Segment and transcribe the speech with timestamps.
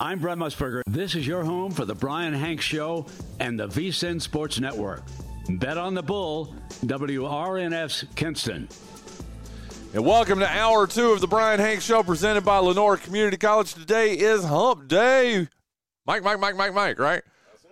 [0.00, 0.82] I'm Brent Musburger.
[0.86, 3.06] This is your home for the Brian Hanks Show
[3.40, 5.02] and the VSIN Sports Network.
[5.48, 8.68] Bet on the Bull, WRNF's Kinston.
[9.92, 13.74] And welcome to hour two of the Brian Hanks Show presented by Lenoir Community College.
[13.74, 15.48] Today is Hump Day.
[16.06, 17.22] Mike, Mike, Mike, Mike, Mike, right?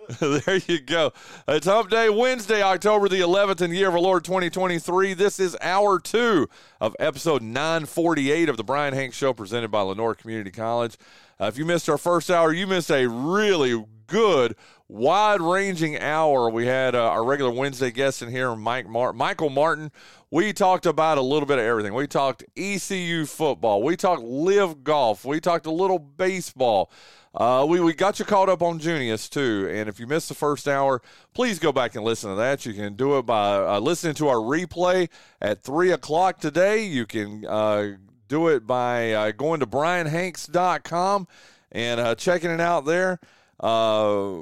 [0.20, 1.12] there you go.
[1.46, 5.14] It's Hump Day, Wednesday, October the 11th in the year of our Lord 2023.
[5.14, 6.48] This is hour two
[6.80, 10.96] of episode 948 of the Brian Hanks Show presented by Lenoir Community College.
[11.38, 14.56] Uh, if you missed our first hour, you missed a really good,
[14.88, 16.48] wide ranging hour.
[16.48, 19.90] We had uh, our regular Wednesday guest in here, Mike Mar- Michael Martin.
[20.30, 21.92] We talked about a little bit of everything.
[21.92, 23.82] We talked ECU football.
[23.82, 25.24] We talked LIV golf.
[25.24, 26.90] We talked a little baseball.
[27.34, 29.68] Uh, we, we got you caught up on Junius too.
[29.70, 31.02] And if you missed the first hour,
[31.34, 32.64] please go back and listen to that.
[32.64, 35.10] You can do it by uh, listening to our replay
[35.42, 36.84] at 3 o'clock today.
[36.84, 37.96] You can uh,
[38.28, 41.28] do it by uh, going to brianhanks.com
[41.72, 43.20] and uh, checking it out there.
[43.62, 44.38] Uh,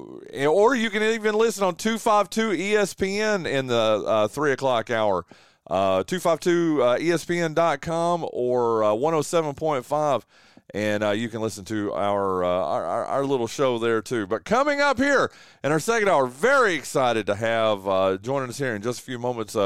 [0.47, 5.25] or you can even listen on 252 ESPN in the uh, 3 o'clock hour.
[5.69, 6.97] Uh, 252 uh,
[8.33, 10.25] or uh, 107.5
[10.75, 14.27] and uh, you can listen to our, uh, our, our little show there too.
[14.27, 15.31] But coming up here
[15.63, 19.03] in our second hour, very excited to have uh, joining us here in just a
[19.03, 19.57] few moments,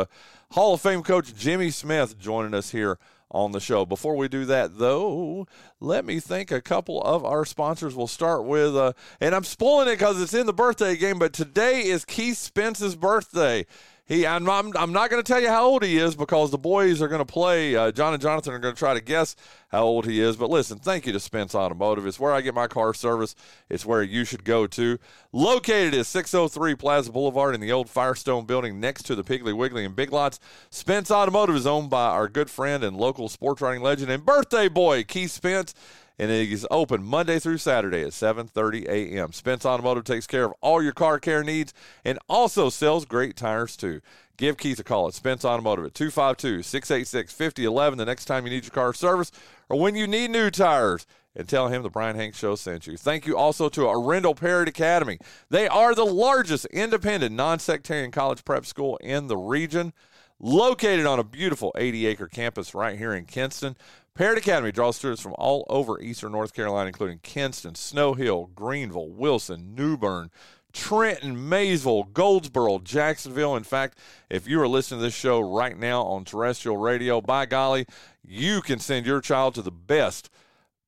[0.50, 2.98] Hall of Fame coach Jimmy Smith joining us here
[3.30, 3.84] on the show.
[3.84, 5.46] Before we do that, though,
[5.80, 7.94] let me thank a couple of our sponsors.
[7.94, 11.32] We'll start with, uh, and I'm spoiling it because it's in the birthday game, but
[11.32, 13.66] today is Keith Spence's birthday.
[14.08, 16.56] He, I'm, I'm, I'm not going to tell you how old he is because the
[16.56, 17.76] boys are going to play.
[17.76, 19.36] Uh, John and Jonathan are going to try to guess
[19.68, 20.34] how old he is.
[20.34, 22.06] But listen, thank you to Spence Automotive.
[22.06, 23.34] It's where I get my car service.
[23.68, 24.98] It's where you should go to.
[25.30, 29.84] Located at 603 Plaza Boulevard in the old Firestone building next to the Piggly Wiggly
[29.84, 30.40] and Big Lots.
[30.70, 34.68] Spence Automotive is owned by our good friend and local sports writing legend and birthday
[34.68, 35.74] boy, Keith Spence
[36.18, 39.32] and it is open Monday through Saturday at 7:30 a.m.
[39.32, 41.72] Spence Automotive takes care of all your car care needs
[42.04, 44.00] and also sells great tires too.
[44.36, 48.70] Give Keith a call at Spence Automotive at 252-686-5011 the next time you need your
[48.70, 49.32] car service
[49.68, 52.96] or when you need new tires and tell him the Brian Hanks Show sent you.
[52.96, 55.18] Thank you also to Arendell Parrott Academy.
[55.50, 59.92] They are the largest independent non-sectarian college prep school in the region,
[60.40, 63.76] located on a beautiful 80-acre campus right here in Kinston.
[64.18, 69.10] Parrott Academy draws students from all over eastern North Carolina, including Kinston, Snow Hill, Greenville,
[69.10, 70.32] Wilson, New Bern,
[70.72, 73.54] Trenton, Maysville, Goldsboro, Jacksonville.
[73.54, 73.96] In fact,
[74.28, 77.86] if you are listening to this show right now on terrestrial radio, by golly,
[78.26, 80.30] you can send your child to the best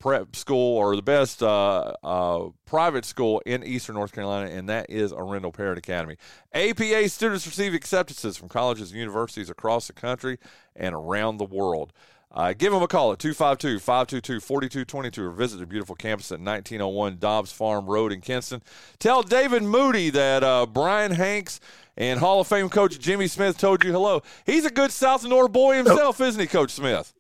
[0.01, 4.87] prep school or the best uh, uh, private school in Eastern North Carolina, and that
[4.91, 6.17] is Arendell Parrott Academy.
[6.53, 10.37] APA students receive acceptances from colleges and universities across the country
[10.75, 11.93] and around the world.
[12.33, 16.39] Uh, give them a call at 252 522 4222 or visit the beautiful campus at
[16.39, 18.63] 1901 Dobbs Farm Road in Kinston.
[19.01, 21.59] Tell David Moody that uh, Brian Hanks
[21.97, 24.23] and Hall of Fame coach Jimmy Smith told you hello.
[24.47, 27.13] He's a good South Lenoir boy himself, isn't he, Coach Smith?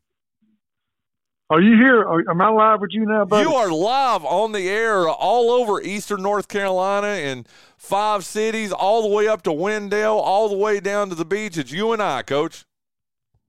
[1.51, 2.05] Are you here?
[2.05, 3.49] Are, am I live with you now, buddy?
[3.49, 7.45] You are live on the air all over Eastern North Carolina in
[7.77, 11.59] five cities, all the way up to Wendell, all the way down to the beach.
[11.59, 12.65] It's you and I, Coach.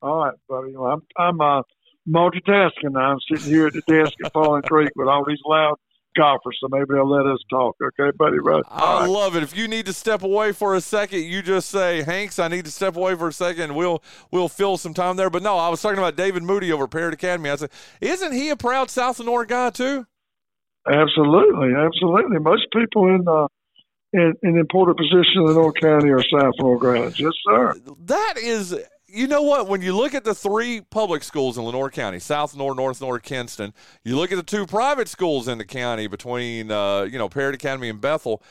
[0.02, 0.76] All right, buddy.
[0.76, 1.62] Well, I'm I'm uh,
[2.08, 2.98] multitasking.
[2.98, 5.76] I'm sitting here at the desk at Falling Creek with all these loud
[6.18, 7.76] golfers, so maybe they'll let us talk.
[7.82, 8.40] Okay, buddy.
[8.40, 8.64] Right.
[8.70, 9.10] I right.
[9.10, 9.44] love it.
[9.44, 12.66] If you need to step away for a second, you just say, "Hanks, I need
[12.66, 13.64] to step away for a second.
[13.64, 15.30] And we'll we'll fill some time there.
[15.30, 17.50] But no, I was talking about David Moody over at Parrott Academy.
[17.50, 20.06] I said, "Isn't he a proud South Lenoir guy too?"
[20.88, 22.40] Absolutely, absolutely.
[22.40, 23.48] Most people in uh,
[24.14, 27.20] in, in important positions in Lenoir County are South Lenoir grads.
[27.20, 27.76] Yes, sir.
[28.06, 28.76] That is
[29.12, 29.68] you know what?
[29.68, 33.20] When you look at the three public schools in Lenoir County, South Lenoir, North Lenoir,
[33.20, 33.74] Kinston,
[34.04, 37.56] you look at the two private schools in the county between, uh, you know, Parrott
[37.56, 38.42] Academy and Bethel.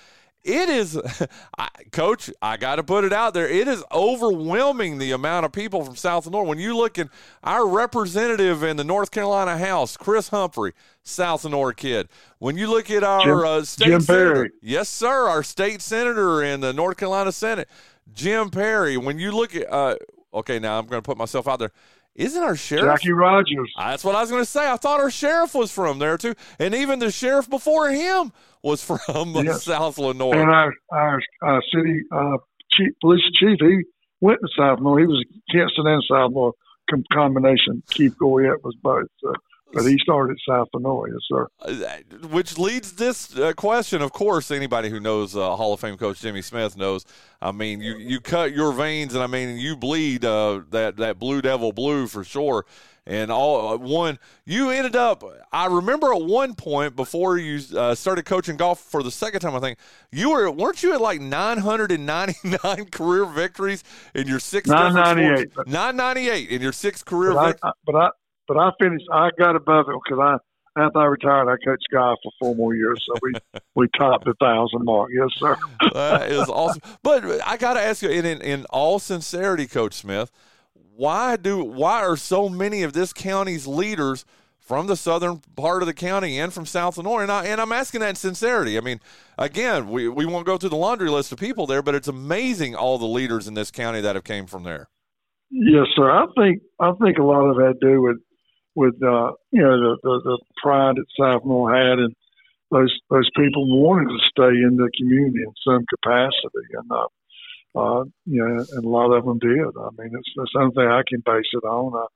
[0.42, 0.98] It is,
[1.58, 2.30] I, Coach.
[2.40, 3.48] I got to put it out there.
[3.48, 6.44] It is overwhelming the amount of people from South Lenoir.
[6.44, 7.08] When you look at
[7.44, 10.72] our representative in the North Carolina House, Chris Humphrey,
[11.02, 12.08] South Lenoir kid.
[12.38, 14.50] When you look at our Jim, uh, state Jim senator, Perry.
[14.62, 17.68] yes, sir, our state senator in the North Carolina Senate,
[18.12, 18.96] Jim Perry.
[18.96, 19.96] When you look at uh,
[20.32, 21.72] okay, now I'm going to put myself out there.
[22.14, 23.72] Isn't our sheriff Jackie Rogers?
[23.78, 24.68] That's what I was going to say.
[24.68, 28.32] I thought our sheriff was from there too, and even the sheriff before him
[28.62, 29.64] was from yes.
[29.64, 30.34] South Lenoir.
[30.34, 32.38] And our our, our city uh,
[32.72, 33.84] chief, police chief, he
[34.20, 35.00] went to South Lenoir.
[35.00, 36.52] He was Kinston and South Lenoir
[37.12, 37.82] combination.
[37.90, 39.06] Keith Goyette was both.
[39.20, 39.32] So
[39.72, 41.48] but he started South Lenoir, yes, sir.
[41.60, 44.02] Uh, which leads this uh, question.
[44.02, 47.04] Of course, anybody who knows uh, Hall of Fame coach Jimmy Smith knows.
[47.40, 51.18] I mean, you, you cut your veins, and I mean, you bleed uh, that that
[51.18, 52.66] Blue Devil blue for sure.
[53.06, 55.24] And all uh, one, you ended up.
[55.50, 59.56] I remember at one point before you uh, started coaching golf for the second time.
[59.56, 59.78] I think
[60.12, 63.82] you were weren't you at like 999 career victories
[64.14, 67.32] in your six 998 998 in your six career.
[67.32, 68.10] But I, but I
[68.50, 69.06] but I finished.
[69.12, 72.74] I got above it because I after I retired, I coached golf for four more
[72.74, 73.32] years, so we
[73.76, 75.10] we topped the thousand mark.
[75.14, 75.56] Yes, sir.
[75.92, 76.82] that is awesome.
[77.04, 80.32] But I got to ask you, in, in in all sincerity, Coach Smith,
[80.74, 84.24] why do why are so many of this county's leaders
[84.58, 87.22] from the southern part of the county and from South Lenoir?
[87.22, 88.76] And I and I'm asking that in sincerity.
[88.76, 88.98] I mean,
[89.38, 92.74] again, we we won't go through the laundry list of people there, but it's amazing
[92.74, 94.88] all the leaders in this county that have came from there.
[95.50, 96.10] Yes, sir.
[96.10, 98.16] I think I think a lot of that do with
[98.74, 102.14] with uh, you know the, the the pride that Lenoir had and
[102.70, 107.06] those those people wanted to stay in the community in some capacity and uh,
[107.74, 109.58] uh, you know and a lot of them did.
[109.58, 111.94] I mean it's, it's something I can base it on.
[111.94, 112.06] Uh,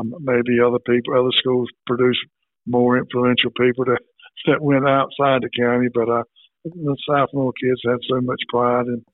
[0.00, 2.18] um, maybe other people, other schools produce
[2.66, 4.00] more influential people that
[4.46, 6.24] that went outside the county, but uh,
[6.64, 9.04] the Lenoir kids had so much pride and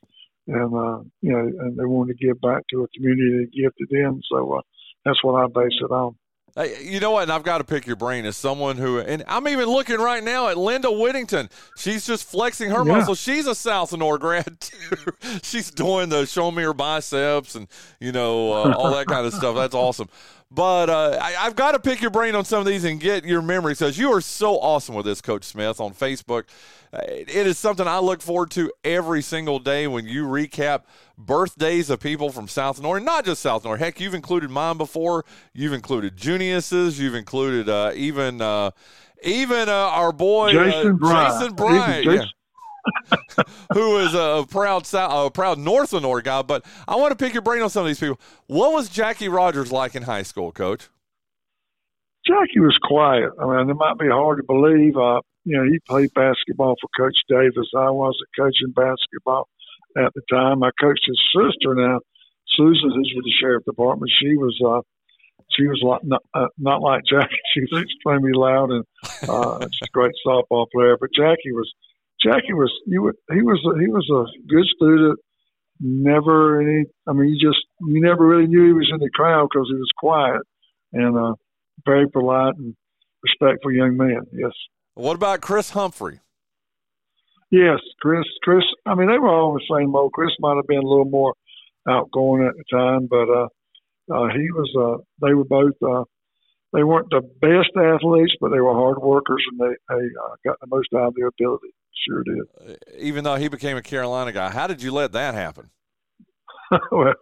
[0.47, 3.89] and uh, you know and they wanted to give back to a community that gifted
[3.91, 4.21] them.
[4.31, 4.63] So uh,
[5.05, 6.17] that's what I base it on.
[6.55, 7.25] Hey, you know what?
[7.25, 10.23] And I've got to pick your brain as someone who, and I'm even looking right
[10.23, 11.51] now at Linda Whittington.
[11.77, 12.97] She's just flexing her yeah.
[12.97, 13.15] muscle.
[13.15, 14.97] She's a South Lenoir grad too.
[15.43, 17.69] She's doing the show me her biceps and
[18.01, 19.55] you know uh, all that kind of stuff.
[19.55, 20.09] That's awesome.
[20.51, 23.25] But uh, I, have got to pick your brain on some of these and get
[23.25, 26.45] your memory because you are so awesome with this, Coach Smith, on Facebook.
[26.91, 30.85] Uh, it is something I look forward to every single day when you recap
[31.19, 33.77] birthdays of people from South Lenoir, not just South Lenoir.
[33.77, 35.27] Heck, you've included mine before.
[35.53, 36.99] You've included Junius's.
[36.99, 38.71] You've included uh, even uh,
[39.23, 41.41] even uh, our boy Jason Bryant.
[41.41, 42.05] Jason Bryant.
[42.05, 42.29] Jason,
[43.73, 46.43] who is a proud South, a proud North Lenoir guy.
[46.43, 48.21] But I want to pick your brain on some of these people.
[48.47, 50.89] What was Jackie Rogers like in high school, Coach?
[52.27, 53.31] Jackie was quiet.
[53.41, 54.97] I mean, it might be hard to believe.
[54.97, 57.71] Uh, you know, he played basketball for Coach Davis.
[57.77, 59.49] I wasn't coaching basketball
[59.97, 60.63] at the time.
[60.63, 62.01] I coached his sister now.
[62.57, 64.83] Susan, who's with the sheriff department, she was uh,
[65.57, 67.37] she was like, not, uh, not like Jackie.
[67.55, 68.85] She was extremely loud and
[69.29, 70.97] uh, just a great softball player.
[71.01, 71.73] But Jackie was
[72.23, 75.19] Jackie was you would, he was a, he was a good student.
[75.81, 76.85] Never any.
[77.07, 79.77] I mean, you just you never really knew he was in the crowd because he
[79.77, 80.43] was quiet
[80.93, 81.35] and uh,
[81.87, 82.75] very polite and
[83.23, 84.23] respectful young man.
[84.33, 84.53] Yes.
[84.95, 86.21] What about Chris Humphrey?
[87.51, 88.25] Yes, Chris.
[88.43, 88.65] Chris.
[88.85, 90.13] I mean, they were all the same old.
[90.13, 91.35] Chris might have been a little more
[91.89, 93.49] outgoing at the time, but uh,
[94.13, 94.71] uh, he was.
[94.77, 95.75] Uh, they were both.
[95.83, 96.05] Uh,
[96.73, 100.61] they weren't the best athletes, but they were hard workers, and they, they uh, got
[100.61, 101.73] the most out of their ability.
[102.07, 102.79] Sure did.
[102.99, 105.71] Even though he became a Carolina guy, how did you let that happen?
[106.93, 107.15] well,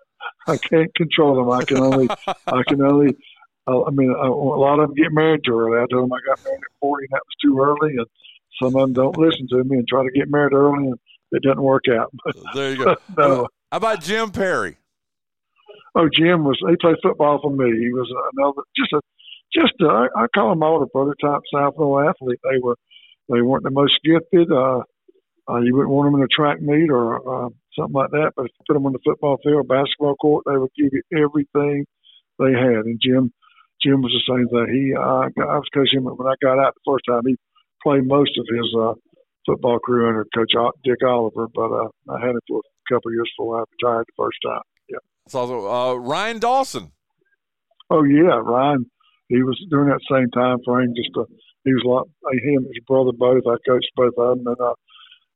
[0.48, 1.50] I can't control them.
[1.50, 2.08] I can only.
[2.28, 3.16] I can only.
[3.68, 5.78] I mean, a, a lot of them get married too early.
[5.78, 8.06] I told them I got married at forty, and that was too early, and
[8.62, 10.98] some of them don't listen to me and try to get married early, and
[11.32, 12.12] it doesn't work out.
[12.54, 12.96] there you go.
[13.16, 13.48] no.
[13.70, 14.76] How about Jim Perry?
[15.94, 17.66] Oh, Jim was he played football for me.
[17.78, 19.00] He was another just a
[19.52, 22.38] just a, I, call them all the prototype South Lenoir athlete.
[22.42, 22.76] They were
[23.28, 24.50] they weren't the most gifted.
[24.50, 24.82] Uh,
[25.48, 28.32] uh, you wouldn't want them in a track meet or uh, something like that.
[28.36, 31.02] But if you put them on the football field, basketball court, they would give you
[31.14, 31.86] everything
[32.38, 32.86] they had.
[32.86, 33.32] And Jim,
[33.82, 34.66] Jim was the same thing.
[34.74, 37.22] He, uh, I was coaching him when I got out the first time.
[37.26, 37.36] He
[37.82, 38.94] played most of his uh,
[39.46, 40.52] football career under Coach
[40.84, 44.06] Dick Oliver, but uh, I had him for a couple of years before I retired
[44.08, 44.62] the first time.
[44.88, 44.98] Yeah.
[45.28, 46.92] So uh, Ryan Dawson.
[47.90, 48.90] Oh yeah, Ryan.
[49.28, 50.92] He was during that same time frame.
[50.96, 51.24] Just a,
[51.66, 53.42] he was like him and his brother both.
[53.44, 54.74] I coached both of them, and uh,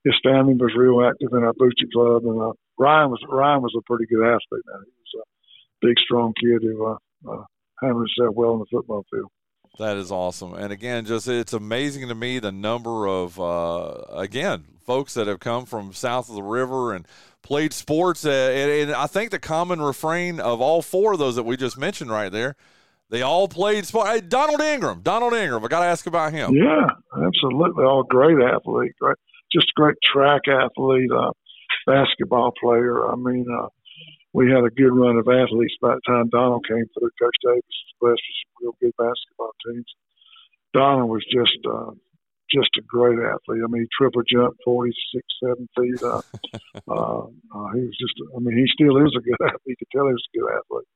[0.04, 2.22] his family was real active in our booster club.
[2.24, 4.64] And uh, Ryan was Ryan was a pretty good athlete.
[4.64, 6.96] Man, he was a big, strong kid who uh,
[7.28, 7.44] uh,
[7.82, 9.28] handled himself well in the football field.
[9.78, 10.54] That is awesome.
[10.54, 15.40] And again, just it's amazing to me the number of uh, again folks that have
[15.40, 17.06] come from south of the river and
[17.42, 18.24] played sports.
[18.24, 21.56] Uh, and, and, I think the common refrain of all four of those that we
[21.56, 22.56] just mentioned right there,
[23.10, 24.08] they all played sport.
[24.08, 25.64] Hey, Donald Ingram, Donald Ingram.
[25.64, 26.54] I got to ask about him.
[26.54, 27.84] Yeah, absolutely.
[27.84, 29.16] All great athlete, great,
[29.52, 31.32] just a great track athlete, uh,
[31.86, 33.10] basketball player.
[33.10, 33.66] I mean, uh,
[34.32, 37.10] we had a good run of athletes by the time Donald came through.
[37.20, 39.90] Coach Davis was blessed with some real good basketball teams.
[40.72, 41.90] Donald was just uh,
[42.48, 43.62] just a great athlete.
[43.64, 46.02] I mean, he triple jumped forty six, seven feet.
[46.02, 46.22] Uh,
[46.88, 49.60] uh, uh, he was just, I mean, he still is a good athlete.
[49.66, 50.88] You could tell he was a good athlete.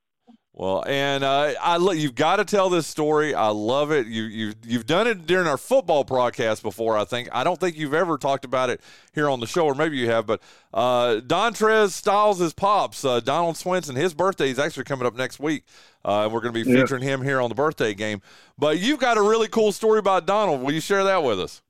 [0.56, 3.34] Well, and uh, I you've got to tell this story.
[3.34, 4.06] I love it.
[4.06, 6.96] You you you've done it during our football broadcast before.
[6.96, 8.80] I think I don't think you've ever talked about it
[9.12, 10.26] here on the show, or maybe you have.
[10.26, 10.40] But
[10.72, 15.64] uh, Dontrez Styles' pops, uh, Donald Swinson, his birthday is actually coming up next week.
[16.04, 16.82] Uh, we're going to be yeah.
[16.82, 18.22] featuring him here on the birthday game.
[18.56, 20.62] But you've got a really cool story about Donald.
[20.62, 21.62] Will you share that with us?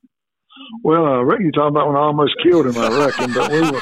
[0.83, 2.77] Well, I reckon you're talking about when I almost killed him.
[2.77, 3.81] I reckon, but we were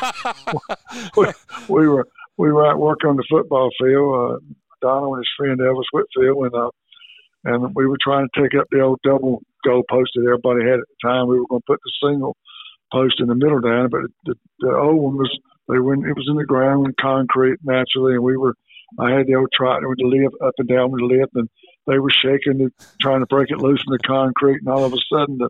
[1.18, 2.08] we, we were
[2.38, 4.32] we were at work on the football field.
[4.32, 6.70] Uh, Donald and his friend Elvis Whitfield, and uh,
[7.46, 10.80] and we were trying to take up the old double goal post that everybody had
[10.80, 11.28] at the time.
[11.28, 12.36] We were going to put the single
[12.92, 15.32] post in the middle down, but the, the old one was
[15.70, 18.54] they in, it was in the ground in concrete naturally, and we were
[19.00, 21.50] I had the old trotting with the lift up and down with the lift, and
[21.88, 22.70] they were shaking, the,
[23.02, 25.50] trying to break it loose in the concrete, and all of a sudden the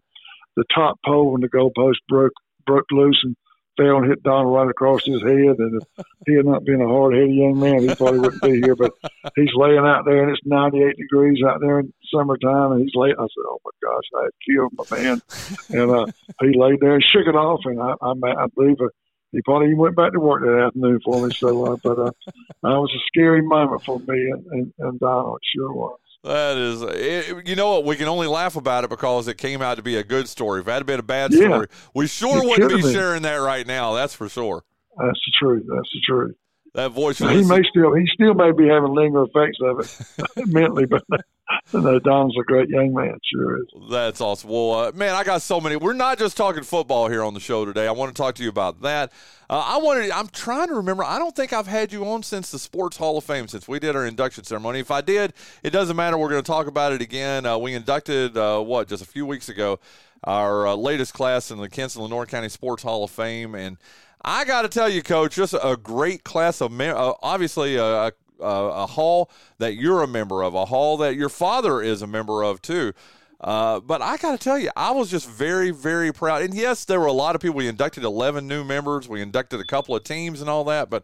[0.56, 2.34] the top pole and the goalpost broke
[2.66, 3.36] broke loose and
[3.78, 5.58] fell and hit Donald right across his head.
[5.60, 8.62] And if he had not been a hard headed young man, he probably wouldn't be
[8.62, 8.76] here.
[8.76, 8.94] But
[9.36, 12.74] he's laying out there and it's 98 degrees out there in summertime.
[12.74, 13.16] And he's laying.
[13.18, 15.22] I said, Oh my gosh, I had killed my man.
[15.70, 16.06] And uh,
[16.42, 17.62] he laid there and shook it off.
[17.66, 18.88] And I, I, I believe uh,
[19.32, 21.34] he probably even went back to work that afternoon for me.
[21.34, 25.40] So, uh, but uh, that was a scary moment for me and, and, and Donald.
[25.42, 26.00] It sure was.
[26.24, 27.86] That is, it, you know what?
[27.86, 30.62] We can only laugh about it because it came out to be a good story.
[30.62, 32.94] If it had been a bad yeah, story, we sure wouldn't be been.
[32.94, 33.94] sharing that right now.
[33.94, 34.64] That's for sure.
[34.98, 35.66] That's the truth.
[35.68, 36.36] That's the truth.
[36.74, 37.22] That voice.
[37.22, 41.04] Now, he may still, he still may be having lingering effects of it mentally, but
[41.74, 43.18] no, Don's a great young man.
[43.32, 43.68] Sure is.
[43.92, 44.50] That's awesome.
[44.50, 45.76] Well, uh, man, I got so many.
[45.76, 47.88] We're not just talking football here on the show today.
[47.88, 49.12] I want to talk to you about that.
[49.50, 50.10] Uh, I wanted.
[50.10, 51.04] I'm trying to remember.
[51.04, 53.78] I don't think I've had you on since the Sports Hall of Fame since we
[53.80, 54.80] did our induction ceremony.
[54.80, 56.18] If I did, it doesn't matter.
[56.18, 57.46] We're going to talk about it again.
[57.46, 59.80] Uh, we inducted uh, what just a few weeks ago
[60.24, 63.78] our uh, latest class in the Kinston Lenoir County Sports Hall of Fame and.
[64.24, 68.12] I got to tell you, Coach, just a great class of uh, obviously a, a,
[68.40, 72.44] a, hall that you're a member of, a hall that your father is a member
[72.44, 72.94] of too.
[73.42, 76.44] Uh, but I got to tell you, I was just very, very proud.
[76.44, 77.58] And yes, there were a lot of people.
[77.58, 79.10] We inducted 11 new members.
[79.10, 80.90] We inducted a couple of teams and all that.
[80.90, 81.04] But,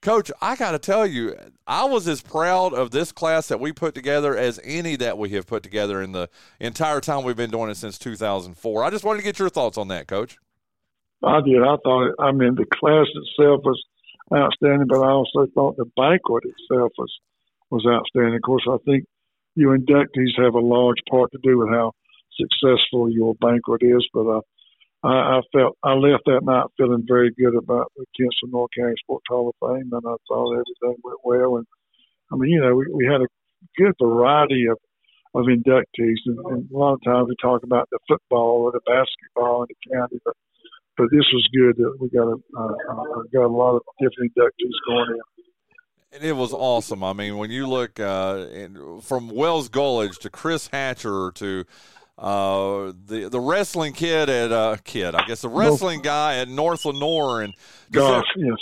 [0.00, 3.72] Coach, I got to tell you, I was as proud of this class that we
[3.72, 7.50] put together as any that we have put together in the entire time we've been
[7.50, 8.82] doing it since 2004.
[8.82, 10.38] I just wanted to get your thoughts on that, Coach.
[11.26, 11.62] I did.
[11.62, 13.82] I thought, I mean, the class itself was
[14.32, 17.12] outstanding, but I also thought the banquet itself was
[17.70, 18.36] was outstanding.
[18.36, 19.04] Of course, I think
[19.54, 21.92] you inductees have a large part to do with how
[22.36, 24.06] successful your banquet is.
[24.12, 24.40] But uh,
[25.02, 28.94] I, I felt I left that night feeling very good about the Kinston Lenoir County
[28.98, 31.56] Sports Hall of Fame, and I thought everything went well.
[31.56, 31.66] And
[32.32, 33.28] I mean, you know, we, we had a
[33.76, 34.78] good variety of
[35.34, 38.80] of inductees, and, and a lot of times we talk about the football or the
[38.86, 40.34] basketball in the county, but
[40.96, 41.76] but this was good.
[41.76, 45.20] That we got a uh, got a lot of different inductees going in.
[46.12, 47.02] And it was awesome.
[47.02, 51.64] I mean, when you look uh, in, from Wells Gullidge to Chris Hatcher to
[52.16, 56.84] uh, the the wrestling kid at uh, kid, I guess the wrestling guy at North
[56.84, 57.52] Lenoir, and
[57.90, 58.56] gosh, yes,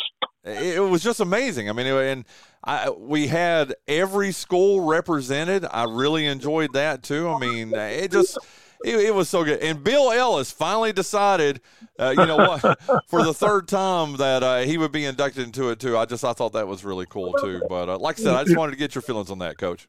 [0.45, 1.69] it, it, was just amazing.
[1.69, 2.25] I mean, it, and
[2.65, 5.67] I, we had every school represented.
[5.71, 7.29] I really enjoyed that too.
[7.29, 8.39] I mean, it just
[8.85, 9.61] it, it, was so good.
[9.61, 11.61] And Bill Ellis finally decided,
[11.99, 12.61] uh, you know what,
[13.09, 15.97] for the third time that uh, he would be inducted into it too.
[15.97, 17.63] I just I thought that was really cool too.
[17.69, 19.89] But uh, like I said, I just wanted to get your feelings on that, Coach.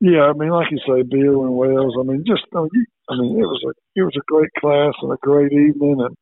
[0.00, 1.94] Yeah, I mean, like you say, Bill and Wells.
[1.98, 4.94] I mean, just I mean, I mean, it was a it was a great class
[5.00, 6.16] and a great evening, and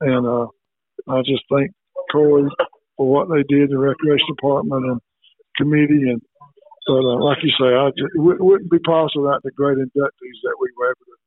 [0.00, 0.46] and uh,
[1.08, 1.72] I just thank
[2.12, 2.48] Corey
[2.96, 5.00] for what they did, the recreation department and
[5.56, 6.22] committee, and
[6.86, 10.38] but uh, like you say, I just, it wouldn't be possible without the great inductees
[10.46, 11.18] that we were able to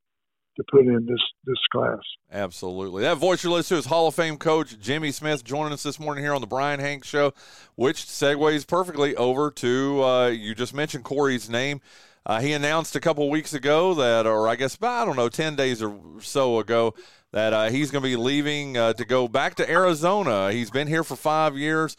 [0.55, 1.99] to put in this this class.
[2.31, 3.03] Absolutely.
[3.03, 5.99] That voice you're listening to is Hall of Fame coach Jimmy Smith joining us this
[5.99, 7.33] morning here on the Brian Hanks Show,
[7.75, 11.81] which segues perfectly over to uh, you just mentioned Corey's name.
[12.25, 15.55] Uh, he announced a couple weeks ago that, or I guess I don't know, ten
[15.55, 16.93] days or so ago,
[17.31, 20.51] that uh, he's going to be leaving uh, to go back to Arizona.
[20.51, 21.95] He's been here for five years.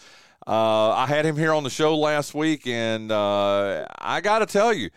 [0.47, 4.47] Uh, I had him here on the show last week, and uh, I got to
[4.47, 4.91] tell you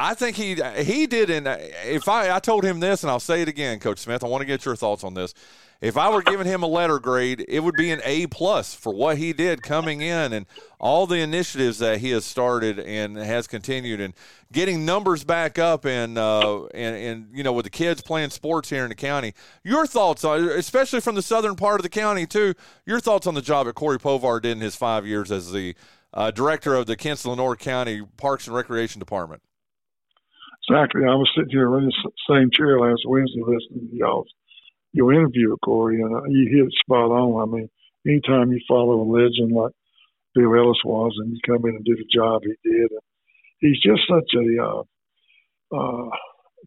[0.00, 1.28] I think he he did.
[1.28, 1.48] And
[1.84, 4.42] if I I told him this, and I'll say it again, Coach Smith, I want
[4.42, 5.34] to get your thoughts on this.
[5.80, 8.92] If I were giving him a letter grade, it would be an A plus for
[8.92, 10.46] what he did coming in and
[10.80, 14.12] all the initiatives that he has started and has continued and
[14.52, 18.70] getting numbers back up and uh, and and you know with the kids playing sports
[18.70, 19.34] here in the county.
[19.64, 22.54] Your thoughts, on, especially from the southern part of the county too.
[22.86, 25.74] Your thoughts on the job that Corey Povar did in his five years as the
[26.14, 29.42] uh, director of the Kinston Lenoir County Parks and Recreation Department.
[30.68, 31.02] Exactly.
[31.04, 34.28] I was sitting here in the same chair last Wednesday listening to y'all's
[34.92, 37.42] your interview, Corey, and uh, you hit it spot on.
[37.48, 37.68] I mean,
[38.06, 39.72] anytime you follow a legend like
[40.34, 42.90] Bill Ellis was, and he come in and do the job he did.
[42.90, 43.00] And
[43.60, 44.82] he's just such a uh,
[45.76, 46.10] uh,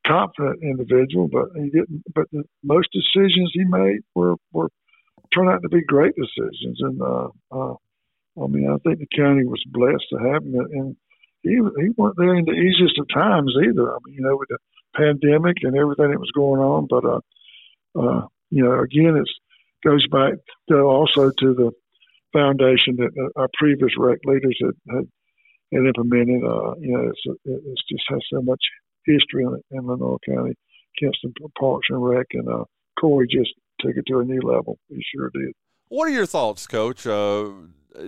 [0.08, 2.04] confident individual, but he didn't.
[2.14, 4.70] But the, most decisions he made were were
[5.34, 7.74] turned out to be great decisions, and uh, uh,
[8.42, 10.96] I mean, I think the county was blessed to have him, and
[11.44, 13.94] he he weren't there in the easiest of times either.
[13.94, 14.58] I mean, you know, with the
[14.96, 17.22] pandemic and everything that was going on, but uh,
[18.00, 19.30] uh, you know, again, it
[19.84, 20.34] goes back
[20.72, 21.72] also to the
[22.34, 25.08] foundation that uh, our previous rec leaders had, had,
[25.74, 26.44] had implemented.
[26.44, 28.62] Uh, you know, it's, it's just has so much
[29.06, 30.54] history in, in Lenoir County.
[31.00, 32.66] Kinston Parks and Rec, and uh,
[33.00, 34.78] Corey just took it to a new level.
[34.90, 35.54] He sure did.
[35.92, 37.06] What are your thoughts, Coach?
[37.06, 37.50] Uh,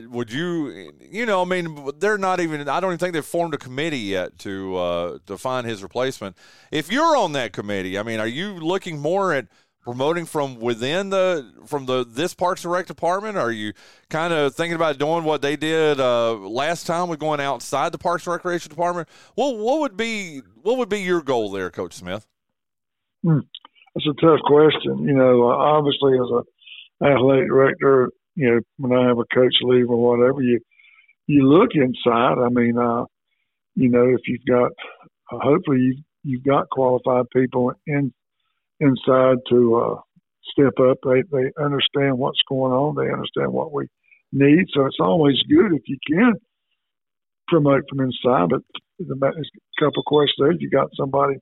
[0.07, 2.69] would you, you know, I mean, they're not even.
[2.69, 6.37] I don't even think they've formed a committee yet to uh, to find his replacement.
[6.71, 9.47] If you're on that committee, I mean, are you looking more at
[9.81, 13.37] promoting from within the from the this Parks and Rec department?
[13.37, 13.73] Are you
[14.09, 17.97] kind of thinking about doing what they did uh, last time with going outside the
[17.97, 19.09] Parks and Recreation department?
[19.35, 22.25] Well, what would be what would be your goal there, Coach Smith?
[23.25, 23.39] Hmm.
[23.93, 25.03] That's a tough question.
[25.03, 26.43] You know, obviously as a
[27.03, 30.59] athletic director, you know, when I have a coach leave or whatever, you
[31.27, 32.37] you look inside.
[32.43, 33.05] I mean, uh,
[33.75, 34.71] you know, if you've got,
[35.31, 38.13] uh, hopefully you've, you've got qualified people in
[38.79, 40.01] inside to uh,
[40.51, 40.97] step up.
[41.03, 42.95] They they understand what's going on.
[42.95, 43.87] They understand what we
[44.31, 44.65] need.
[44.73, 46.33] So it's always good if you can
[47.47, 48.49] promote from inside.
[48.49, 48.61] But
[48.99, 50.57] the a couple of questions.
[50.59, 51.35] You got somebody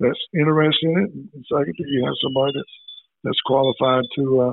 [0.00, 2.76] that's interested in it, and second, you have somebody that's
[3.24, 4.52] that's qualified to uh,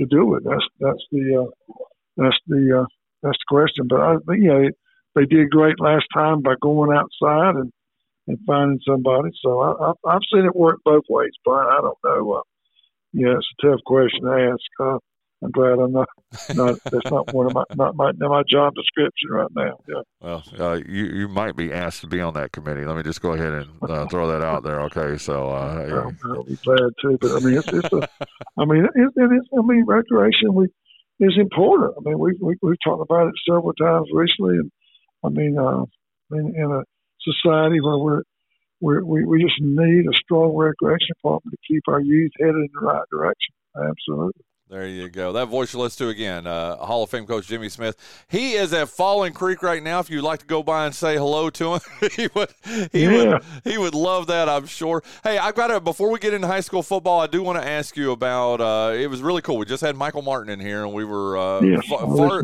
[0.00, 0.44] to do it.
[0.44, 1.72] That's that's the uh,
[2.16, 2.86] that's the uh,
[3.22, 3.86] that's the question.
[3.88, 4.68] But I you know
[5.14, 7.72] they did great last time by going outside and
[8.28, 9.30] and finding somebody.
[9.42, 12.32] So I, I, I've seen it work both ways, but I don't know.
[12.32, 12.42] Uh,
[13.12, 14.80] yeah, it's a tough question to ask.
[14.80, 14.98] Uh,
[15.42, 16.08] I'm glad I'm not.
[16.54, 19.78] Not that's not one of my not my my job description right now.
[19.88, 20.02] Yeah.
[20.20, 22.84] Well, uh, you you might be asked to be on that committee.
[22.84, 24.80] Let me just go ahead and uh, throw that out there.
[24.82, 26.30] Okay, so uh, yeah.
[26.30, 27.18] I'll, be glad to.
[27.20, 28.08] But I mean, it's, it's a.
[28.56, 30.68] I mean, it's, it's I mean, recreation we
[31.20, 31.94] is important.
[31.98, 34.70] I mean, we we we've talked about it several times recently, and
[35.24, 35.84] I mean, uh,
[36.36, 36.82] in, in a
[37.20, 38.22] society where we're
[38.80, 42.68] we're, we we just need a strong recreation department to keep our youth headed in
[42.72, 43.54] the right direction.
[43.76, 44.44] Absolutely.
[44.72, 45.34] There you go.
[45.34, 47.94] That voice you listen to again, uh, Hall of Fame coach Jimmy Smith.
[48.30, 49.98] He is at Falling Creek right now.
[49.98, 51.80] If you'd like to go by and say hello to him,
[52.16, 52.48] he would.
[52.90, 53.34] He yeah.
[53.34, 53.42] would.
[53.64, 54.48] He would love that.
[54.48, 55.02] I'm sure.
[55.24, 55.78] Hey, I've got to.
[55.78, 58.62] Before we get into high school football, I do want to ask you about.
[58.62, 59.58] Uh, it was really cool.
[59.58, 61.36] We just had Michael Martin in here, and we were.
[61.36, 62.42] Uh, yeah, far,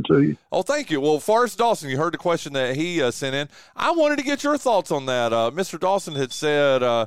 [0.52, 1.00] oh, thank you.
[1.00, 3.48] Well, Forrest Dawson, you heard the question that he uh, sent in.
[3.74, 5.32] I wanted to get your thoughts on that.
[5.32, 5.80] Uh, Mr.
[5.80, 7.06] Dawson had said uh,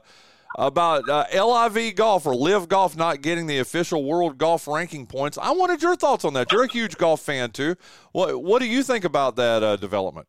[0.57, 5.37] about uh, LIV Golf or Live Golf not getting the official world golf ranking points.
[5.41, 6.51] I wanted your thoughts on that.
[6.51, 7.75] You're a huge golf fan too.
[8.11, 10.27] What What do you think about that uh, development?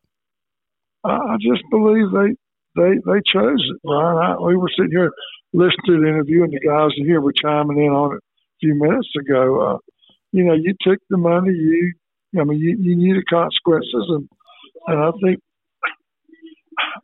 [1.03, 2.35] I just believe they
[2.75, 3.89] they they chose it.
[3.89, 5.11] I, we were sitting here
[5.53, 8.59] listening to the interview, and the guys in here were chiming in on it a
[8.61, 9.61] few minutes ago.
[9.61, 9.77] Uh,
[10.31, 11.51] you know, you took the money.
[11.51, 11.93] You,
[12.39, 14.29] I mean, you, you knew the consequences, and
[14.87, 15.39] and I think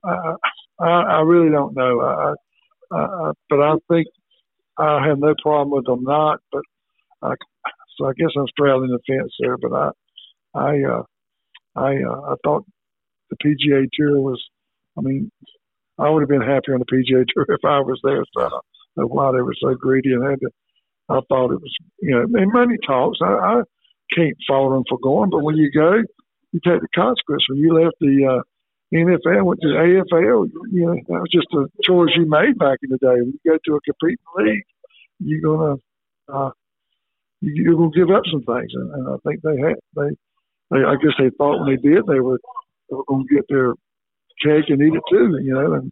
[0.03, 0.33] I
[0.79, 2.01] I, I really don't know.
[2.01, 2.33] I
[2.91, 4.07] uh, but I think
[4.77, 6.39] I have no problem with them not.
[6.51, 6.61] But
[7.21, 7.33] I,
[7.97, 9.57] so I guess I'm straddling the fence there.
[9.57, 9.89] But I,
[10.55, 11.03] I, uh,
[11.75, 12.65] I, uh, I thought
[13.29, 14.43] the PGA Tour was.
[14.97, 15.31] I mean,
[15.97, 18.23] I would have been happier on the PGA Tour if I was there.
[18.33, 18.63] So I don't
[18.95, 20.49] know why they were so greedy and had to.
[21.09, 23.17] I thought it was, you know, and money talks.
[23.21, 23.61] I, I
[24.15, 26.03] can't fault them for going, but when you go,
[26.51, 27.45] you take the consequence.
[27.49, 28.43] When you left the uh,
[28.93, 30.49] NFL went to AFL.
[30.71, 33.21] You know, that was just a choice you made back in the day.
[33.21, 34.63] When you go to a competing league,
[35.19, 35.75] you're gonna
[36.27, 36.51] uh,
[37.41, 40.09] you're gonna give up some things, and, and I think they had they,
[40.71, 42.39] they I guess they thought when they did they were
[42.89, 43.73] they were gonna get their
[44.43, 45.91] cake and eat it too, you know, and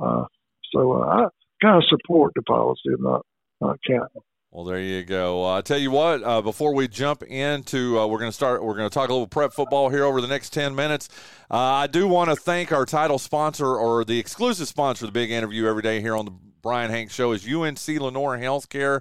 [0.00, 0.24] uh,
[0.72, 1.26] so uh, I
[1.62, 3.24] kind of support the policy of not
[3.60, 4.22] not counting.
[4.52, 5.46] Well, there you go.
[5.46, 8.62] Uh, I tell you what, uh, before we jump into, uh, we're going to start.
[8.62, 11.08] We're going to talk a little prep football here over the next ten minutes.
[11.50, 15.18] Uh, I do want to thank our title sponsor or the exclusive sponsor of the
[15.18, 19.00] big interview every day here on the Brian Hanks Show is UNC Lenoir Healthcare.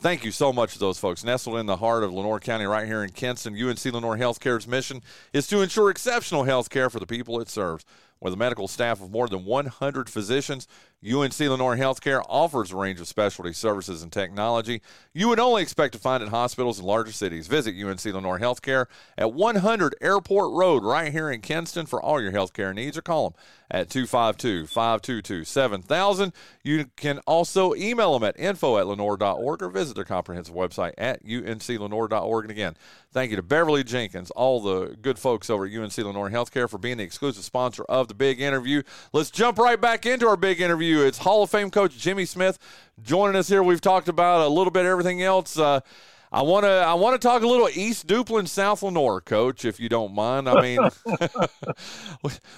[0.00, 1.22] Thank you so much to those folks.
[1.22, 5.02] Nestled in the heart of Lenoir County, right here in Kinston, UNC Lenoir Healthcare's mission
[5.32, 7.84] is to ensure exceptional health care for the people it serves.
[8.20, 10.68] With a medical staff of more than 100 physicians,
[11.02, 15.94] UNC Lenoir Healthcare offers a range of specialty services and technology you would only expect
[15.94, 17.46] to find in hospitals in larger cities.
[17.46, 22.32] Visit UNC Lenoir Healthcare at 100 Airport Road right here in Kinston for all your
[22.32, 26.32] healthcare needs or call them at 252 522 7000.
[26.62, 31.24] You can also email them at info at lenoir.org or visit their comprehensive website at
[31.24, 32.44] unclenoir.org.
[32.44, 32.76] And again,
[33.12, 36.78] thank you to Beverly Jenkins, all the good folks over at UNC Lenoir Healthcare for
[36.78, 38.82] being the exclusive sponsor of the big interview.
[39.12, 41.00] Let's jump right back into our big interview.
[41.00, 42.58] It's Hall of Fame coach Jimmy Smith
[43.02, 43.62] joining us here.
[43.62, 45.58] We've talked about a little bit everything else.
[45.58, 45.80] Uh,
[46.32, 49.80] I want to I want to talk a little East Duplin, South Lenoir, Coach, if
[49.80, 50.48] you don't mind.
[50.48, 50.78] I mean,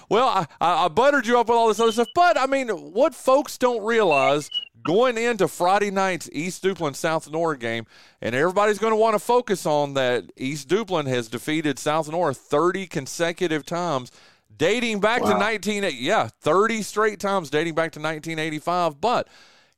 [0.09, 3.15] well, I, I buttered you up with all this other stuff, but I mean, what
[3.15, 4.49] folks don't realize
[4.83, 7.87] going into Friday night's East Duplin South Lenoir game,
[8.21, 12.33] and everybody's going to want to focus on that East Duplin has defeated South Lenoir
[12.33, 14.11] 30 consecutive times,
[14.57, 15.33] dating back wow.
[15.33, 19.27] to 19 yeah 30 straight times dating back to 1985, but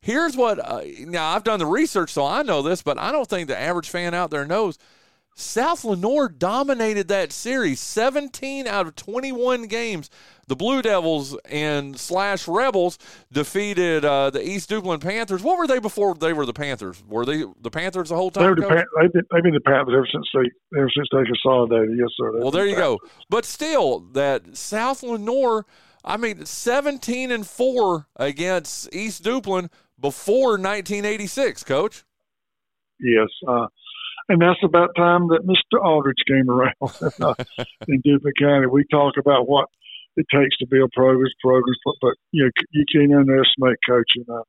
[0.00, 3.28] here's what uh, now I've done the research, so I know this, but I don't
[3.28, 4.78] think the average fan out there knows.
[5.38, 10.08] South Lenoir dominated that series 17 out of 21 games.
[10.48, 12.98] The Blue Devils and slash Rebels
[13.32, 15.42] defeated uh, the East Duplin Panthers.
[15.42, 17.02] What were they before they were the Panthers?
[17.08, 18.44] Were they the Panthers the whole time?
[18.44, 21.08] They were the Pan- they've, been, they've been the Panthers ever since they ever since
[21.12, 21.98] they consolidated.
[21.98, 22.38] Yes, sir.
[22.40, 22.98] Well, there you go.
[23.28, 25.66] But still, that South Lenoir.
[26.08, 32.04] I mean, 17 and four against East Duplin before 1986, Coach.
[33.00, 33.66] Yes, uh,
[34.28, 35.84] and that's about time that Mr.
[35.84, 36.74] Aldridge came around
[37.88, 38.66] in Duplin County.
[38.66, 39.68] We talk about what
[40.16, 44.24] it takes to build programs, programs, but, but you know you can't underestimate coaching.
[44.28, 44.42] Uh,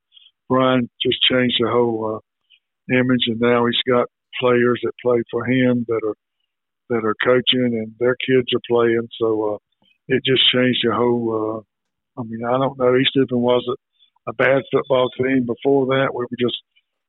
[0.48, 4.08] Brian just changed the whole uh, image, and now he's got
[4.40, 6.16] players that play for him that are
[6.90, 9.08] that are coaching, and their kids are playing.
[9.20, 9.58] So uh,
[10.08, 11.64] it just changed the whole.
[12.16, 12.96] Uh, I mean, I don't know.
[12.96, 13.78] East Duplin wasn't
[14.26, 16.08] a bad football team before that.
[16.14, 16.58] We were just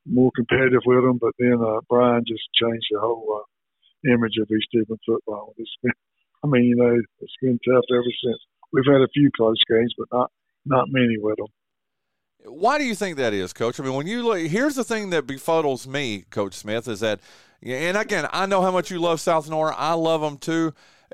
[0.05, 4.49] more competitive with them, but then uh, Brian just changed the whole uh, image of
[4.51, 5.53] East Duplin football.
[5.57, 5.93] It's been,
[6.43, 8.37] I mean, you know, it's been tough ever since.
[8.71, 10.31] We've had a few close games, but not
[10.65, 11.47] not many with them.
[12.45, 13.79] Why do you think that is, Coach?
[13.79, 17.19] I mean, when you look, here's the thing that befuddles me, Coach Smith, is that,
[17.61, 19.73] and again, I know how much you love South Lenoir.
[19.77, 20.73] I love them too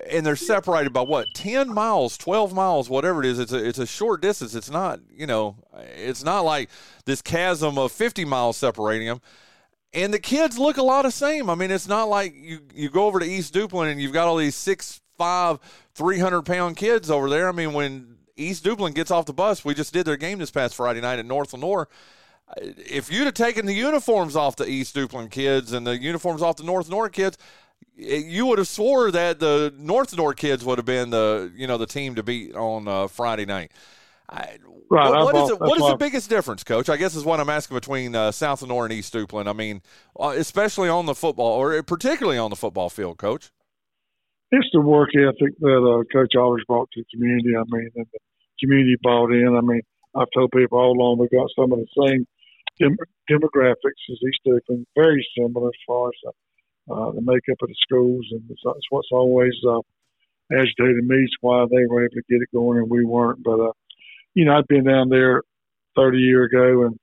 [0.09, 3.79] and they're separated by what 10 miles 12 miles whatever it is it's a, it's
[3.79, 5.55] a short distance it's not you know
[5.95, 6.69] it's not like
[7.05, 9.21] this chasm of 50 miles separating them
[9.93, 12.89] and the kids look a lot the same i mean it's not like you you
[12.89, 15.59] go over to east duplin and you've got all these six five
[15.93, 19.73] 300 pound kids over there i mean when east duplin gets off the bus we
[19.73, 21.87] just did their game this past friday night at north lenoir
[22.57, 26.57] if you'd have taken the uniforms off the east duplin kids and the uniforms off
[26.57, 27.37] the north lenoir kids
[27.97, 31.77] you would have swore that the North Lenoir kids would have been the you know
[31.77, 33.71] the team to beat on uh, Friday night.
[34.27, 34.57] I,
[34.89, 36.89] right, what, what is it, what is the biggest difference, Coach?
[36.89, 39.47] I guess is what I'm asking between uh, South Lenoir and East Duplin.
[39.47, 39.81] I mean,
[40.19, 43.51] uh, especially on the football, or particularly on the football field, Coach.
[44.51, 47.55] It's the work ethic that uh, Coach Aldridge brought to the community.
[47.57, 48.19] I mean, and the
[48.59, 49.55] community bought in.
[49.55, 49.81] I mean,
[50.15, 52.25] I've told people all along we got some of the same
[52.79, 52.97] dem-
[53.29, 56.33] demographics as East Duplin, very similar as far as
[56.89, 59.81] uh, the makeup of the schools, and it's, it's what's always uh,
[60.51, 61.17] agitated me.
[61.17, 63.43] It's why they were able to get it going and we weren't.
[63.43, 63.71] But uh,
[64.35, 65.41] you know, I'd been down there
[65.95, 66.99] 30 years ago and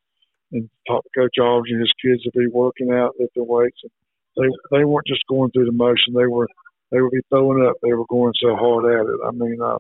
[0.52, 3.81] and talked to Coach Aldridge and his kids to be working out, lifting weights.
[3.83, 3.92] And
[4.37, 6.48] they they weren't just going through the motion; they were
[6.92, 7.76] they would be throwing up.
[7.83, 9.20] They were going so hard at it.
[9.26, 9.78] I mean, uh,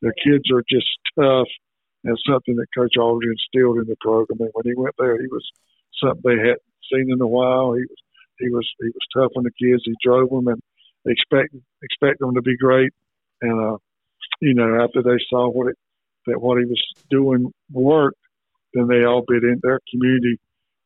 [0.00, 0.86] the kids are just
[1.18, 1.50] tough,
[2.04, 4.38] and something that Coach Aldridge instilled in the program.
[4.40, 5.44] And when he went there, he was
[6.00, 7.74] something they hadn't seen in a while.
[7.74, 7.98] He was
[8.38, 9.82] he was he was tough on the kids.
[9.84, 10.62] He drove them and
[11.06, 12.92] expect expect them to be great.
[13.40, 13.76] And uh,
[14.40, 15.76] you know, after they saw what it
[16.26, 18.18] that what he was doing worked,
[18.74, 19.60] then they all bit in.
[19.62, 20.38] Their community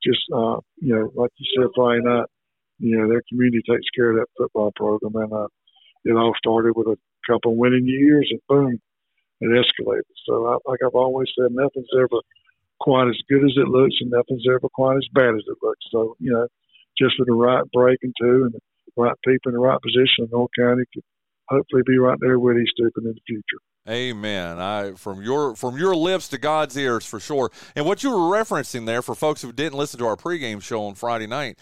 [0.02, 2.26] just uh, you know, like you said Friday night,
[2.78, 5.48] you know, their community takes care of that football program, and uh,
[6.06, 6.96] it all started with a
[7.28, 8.80] couple winning years, and boom,
[9.40, 10.02] it escalated.
[10.26, 12.20] So, I, like I've always said, nothing's ever
[12.80, 15.84] quite as good as it looks, and nothing's ever quite as bad as it looks.
[15.90, 16.46] So, you know,
[16.98, 18.60] just with the right break and two and the
[18.96, 21.04] right people in the right position, Lenoir County could
[21.48, 23.60] hopefully be right there with East Duplin in the future.
[23.88, 24.58] Amen.
[24.58, 27.50] I from your from your lips to God's ears for sure.
[27.76, 30.84] And what you were referencing there for folks who didn't listen to our pregame show
[30.86, 31.56] on Friday night,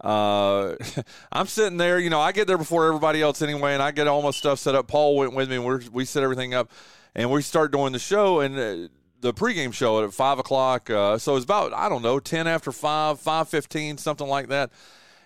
[0.00, 0.74] uh,
[1.32, 1.98] I'm sitting there.
[1.98, 4.58] You know, I get there before everybody else anyway, and I get all my stuff
[4.58, 4.88] set up.
[4.88, 6.70] Paul went with me, and we we set everything up,
[7.14, 8.40] and we start doing the show.
[8.40, 8.88] And uh,
[9.20, 10.88] the pregame show at five o'clock.
[10.90, 14.70] Uh, so it's about I don't know ten after five, five fifteen, something like that.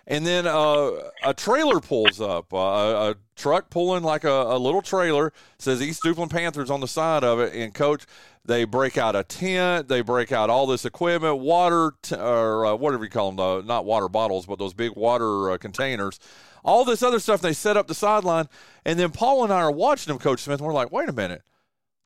[0.06, 0.90] And then uh,
[1.22, 5.80] a trailer pulls up, uh, a, a truck pulling like a, a, little trailer says
[5.80, 8.06] East Duplin Panthers on the side of it, and coach.
[8.46, 9.88] They break out a tent.
[9.88, 13.86] They break out all this equipment, water, t- or uh, whatever you call them, not
[13.86, 16.20] water bottles, but those big water uh, containers.
[16.62, 17.40] All this other stuff.
[17.40, 18.50] They set up the sideline,
[18.84, 20.60] and then Paul and I are watching them, Coach Smith.
[20.60, 21.42] And we're like, wait a minute,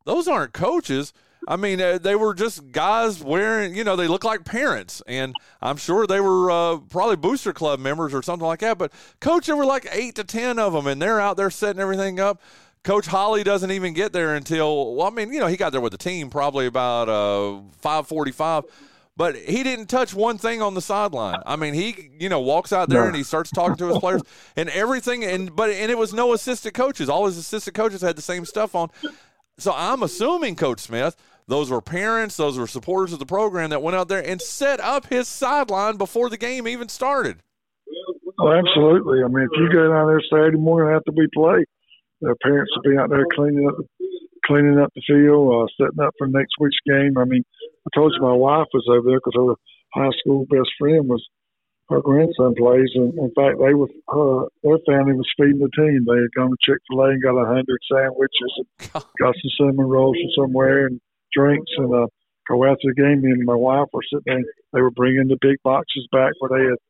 [0.04, 1.12] those aren't coaches.
[1.46, 5.02] I mean, uh, they were just guys wearing, you know, they look like parents.
[5.06, 8.78] And I'm sure they were uh, probably Booster Club members or something like that.
[8.78, 11.80] But, coach, there were like eight to 10 of them, and they're out there setting
[11.80, 12.42] everything up.
[12.82, 15.80] Coach Holly doesn't even get there until, well, I mean, you know, he got there
[15.80, 18.64] with the team probably about uh, 545
[19.18, 21.40] but he didn't touch one thing on the sideline.
[21.44, 23.08] I mean, he you know walks out there no.
[23.08, 24.22] and he starts talking to his players
[24.56, 25.24] and everything.
[25.24, 27.08] And but and it was no assistant coaches.
[27.08, 28.90] All his assistant coaches had the same stuff on.
[29.58, 31.16] So I'm assuming Coach Smith
[31.48, 34.80] those were parents, those were supporters of the program that went out there and set
[34.80, 37.38] up his sideline before the game even started.
[38.38, 39.24] Oh, absolutely.
[39.24, 41.64] I mean, if you go down there Saturday morning after we play,
[42.20, 43.76] the parents will be out there cleaning up,
[44.44, 47.16] cleaning up the field, uh, setting up for next week's game.
[47.16, 47.42] I mean,
[47.86, 49.54] I told you my wife was over there because her
[49.94, 51.26] high school best friend was
[51.88, 56.04] her grandson plays, and in fact, they was her their family was feeding the team.
[56.04, 59.52] They had gone to Chick Fil A and got a hundred sandwiches, and got some
[59.56, 61.00] cinnamon rolls from somewhere, and
[61.32, 62.06] drinks and uh,
[62.46, 63.22] go after the game.
[63.22, 64.44] Me and my wife were sitting there.
[64.72, 66.80] They were bringing the big boxes back where they had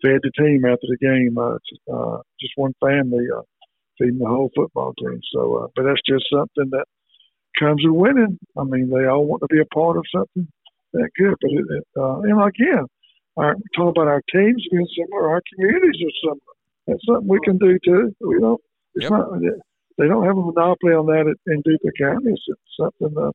[0.00, 1.36] fed the team after the game.
[1.36, 1.60] Uh,
[1.92, 3.42] uh, just one family uh,
[3.98, 5.20] feeding the whole football team.
[5.32, 6.86] So, uh, but that's just something that
[7.60, 8.38] comes with winning.
[8.56, 10.48] I mean, they all want to be a part of something
[10.92, 11.34] that good.
[11.40, 12.86] But it, it, uh, and again,
[13.36, 16.40] our, talk about our teams being similar, our communities are similar.
[16.86, 18.14] That's something we can do too.
[18.20, 18.60] We don't.
[18.94, 19.12] It's yep.
[19.12, 19.30] not.
[19.98, 22.32] They don't have a monopoly on that in Duplin County.
[22.32, 22.44] It's
[22.78, 23.30] something uh,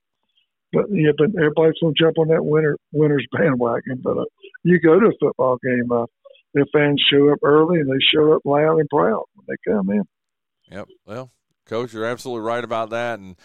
[0.74, 4.00] but yeah, but everybody's gonna jump on that winter winter's bandwagon.
[4.02, 4.26] But uh,
[4.64, 6.06] you go to a football game, uh,
[6.54, 9.90] the fans show up early and they show up loud and proud when they come
[9.90, 10.04] in.
[10.72, 10.88] Yep.
[11.06, 11.30] Well,
[11.66, 13.36] coach, you're absolutely right about that, and.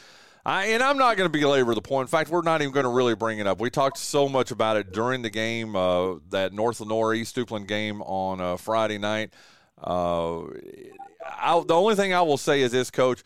[0.47, 2.05] I, and I'm not going to belabor the point.
[2.05, 3.61] In fact, we're not even going to really bring it up.
[3.61, 7.67] We talked so much about it during the game, uh, that North Lenoir East Duplin
[7.67, 9.35] game on uh, Friday night.
[9.83, 13.25] Uh, the only thing I will say is this, Coach.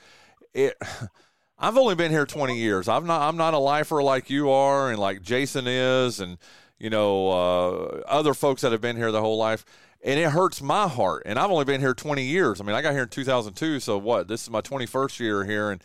[0.55, 0.75] It
[1.59, 2.89] I've only been here 20 years.
[2.89, 6.39] I'm not I'm not a lifer like you are and like Jason is and
[6.79, 9.67] you know uh, other folks that have been here the whole life
[10.03, 11.25] and it hurts my heart.
[11.27, 12.63] And I've only been here 20 years.
[12.63, 14.27] I mean, I got here in 2002, so what?
[14.27, 15.83] This is my 21st year here and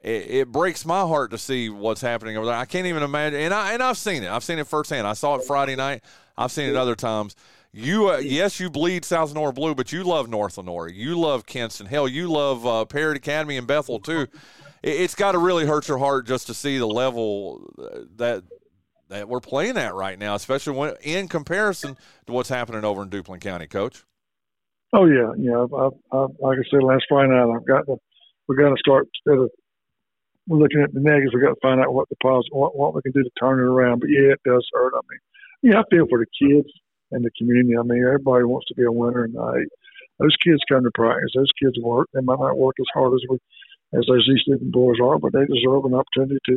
[0.00, 2.54] it, it, breaks my heart to see what's happening over there.
[2.54, 4.30] I can't even imagine and I and I've seen it.
[4.30, 5.06] I've seen it firsthand.
[5.06, 6.02] I saw it Friday night.
[6.36, 7.36] I've seen it other times.
[7.72, 10.88] You uh, yes, you bleed South Lenoir blue, but you love North Lenoir.
[10.88, 11.86] You love Kinston.
[11.86, 14.26] Hell, you love uh, Parrott Academy and Bethel too
[14.82, 17.72] it's got to really hurt your heart just to see the level
[18.16, 18.42] that
[19.08, 23.10] that we're playing at right now, especially when in comparison to what's happening over in
[23.10, 24.04] Duplin County, Coach.
[24.92, 25.66] Oh yeah, yeah.
[25.76, 27.96] I, I, like I said last Friday night, I've got to
[28.48, 29.08] we got to start
[30.46, 31.34] we're looking at the negatives.
[31.34, 33.58] We got to find out what the positive, what, what we can do to turn
[33.58, 34.00] it around.
[34.00, 34.94] But yeah, it does hurt.
[34.94, 35.20] I mean,
[35.62, 36.68] yeah, I feel for the kids
[37.12, 37.76] and the community.
[37.76, 39.64] I mean, everybody wants to be a winner, and I,
[40.18, 41.32] those kids come to practice.
[41.34, 42.08] Those kids work.
[42.12, 43.38] They might not work as hard as we
[43.92, 46.56] as those East Duplin boys are, but they deserve an opportunity to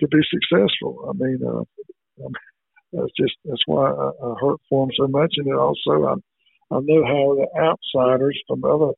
[0.00, 1.08] to be successful.
[1.08, 1.64] I mean, uh,
[2.92, 6.14] that's just that's why I, I hurt for them so much, and also I
[6.74, 8.92] I know how the outsiders from other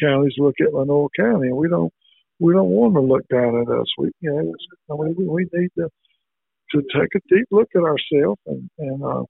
[0.00, 1.92] counties look at Lenoir County, and we don't
[2.40, 3.86] we don't want them to look down at us.
[3.98, 4.54] We you know
[4.94, 5.88] I mean we, we need to
[6.72, 9.24] to take a deep look at ourselves and and uh,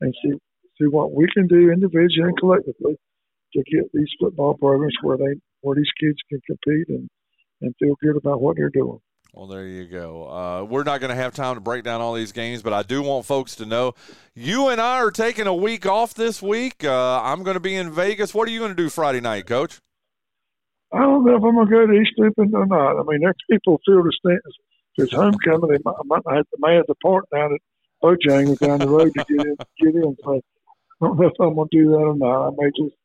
[0.00, 0.32] and see
[0.78, 2.96] see what we can do individually and collectively
[3.54, 7.08] to get these football programs where they where these kids can compete and
[7.60, 9.00] and feel good about what they're doing.
[9.34, 10.28] Well, there you go.
[10.28, 12.82] Uh, we're not going to have time to break down all these games, but I
[12.82, 13.94] do want folks to know
[14.34, 16.82] you and I are taking a week off this week.
[16.82, 18.32] Uh, I'm going to be in Vegas.
[18.32, 19.80] What are you going to do Friday night, Coach?
[20.92, 22.98] I don't know if I'm going to go to East Duplin or not.
[22.98, 24.56] I mean, there's people feel the stands.
[24.96, 25.70] It's homecoming.
[25.70, 27.60] They might, might have may have to park down at
[28.02, 29.56] Bojangles down the road to get in.
[29.80, 30.16] Get in.
[30.24, 30.40] So
[31.00, 32.48] I don't know if I'm going to do that or not.
[32.48, 32.96] I may just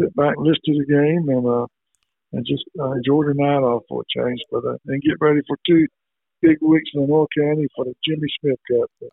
[0.00, 1.66] sit back and listen to the game and uh,
[2.32, 5.40] and just uh, enjoy the night off for a change, but uh, and get ready
[5.46, 5.86] for two
[6.40, 8.90] big weeks in Lenoir County for the Jimmy Smith Cup.
[9.00, 9.10] But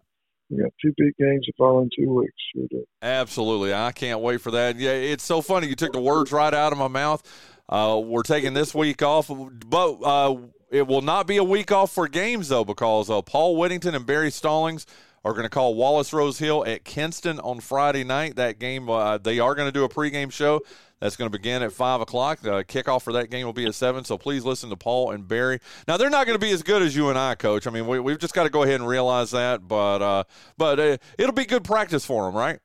[0.50, 2.34] we got two big games to follow in two weeks.
[2.56, 2.68] We.
[3.02, 4.78] Absolutely, I can't wait for that.
[4.78, 5.68] Yeah, it's so funny.
[5.68, 7.24] You took the words right out of my mouth.
[7.72, 9.32] Uh, we're taking this week off,
[9.68, 10.36] but uh,
[10.70, 14.06] it will not be a week off for games though, because uh, Paul Whittington and
[14.06, 14.86] Barry Stallings
[15.24, 18.36] are going to call Wallace Rose Hill at Kinston on Friday night.
[18.36, 20.62] That game, uh, they are going to do a pregame show.
[21.00, 22.42] That's going to begin at 5 o'clock.
[22.42, 25.28] The kickoff for that game will be at 7, so please listen to Paul and
[25.28, 25.60] Barry.
[25.88, 27.66] Now, they're not going to be as good as you and I, Coach.
[27.66, 30.24] I mean, we, we've just got to go ahead and realize that, but uh,
[30.58, 32.60] but uh, it'll be good practice for them, right?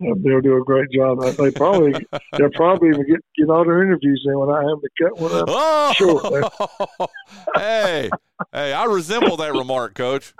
[0.00, 1.22] They'll do a great job.
[1.22, 1.94] They probably
[2.36, 5.32] they'll probably even get get all their interviews in when I have to cut one
[5.32, 5.44] up.
[5.48, 7.08] Oh, Sure.
[7.54, 8.10] hey,
[8.52, 10.34] hey, I resemble that remark, Coach.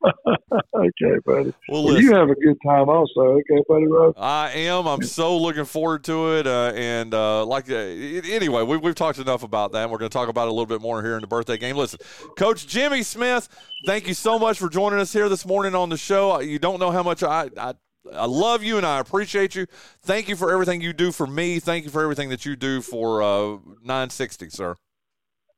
[0.04, 1.52] okay, buddy.
[1.68, 3.20] Well, you have a good time also.
[3.20, 3.86] Okay, buddy.
[3.86, 4.14] Rose.
[4.16, 4.86] I am.
[4.86, 6.46] I'm so looking forward to it.
[6.46, 9.82] Uh, and uh, like, uh, anyway, we've, we've talked enough about that.
[9.82, 11.58] And We're going to talk about it a little bit more here in the birthday
[11.58, 11.76] game.
[11.76, 11.98] Listen,
[12.36, 13.48] Coach Jimmy Smith,
[13.86, 16.38] thank you so much for joining us here this morning on the show.
[16.40, 17.50] You don't know how much I.
[17.56, 17.74] I
[18.14, 19.66] I love you and I appreciate you.
[20.02, 21.60] Thank you for everything you do for me.
[21.60, 24.76] Thank you for everything that you do for uh, 960, sir.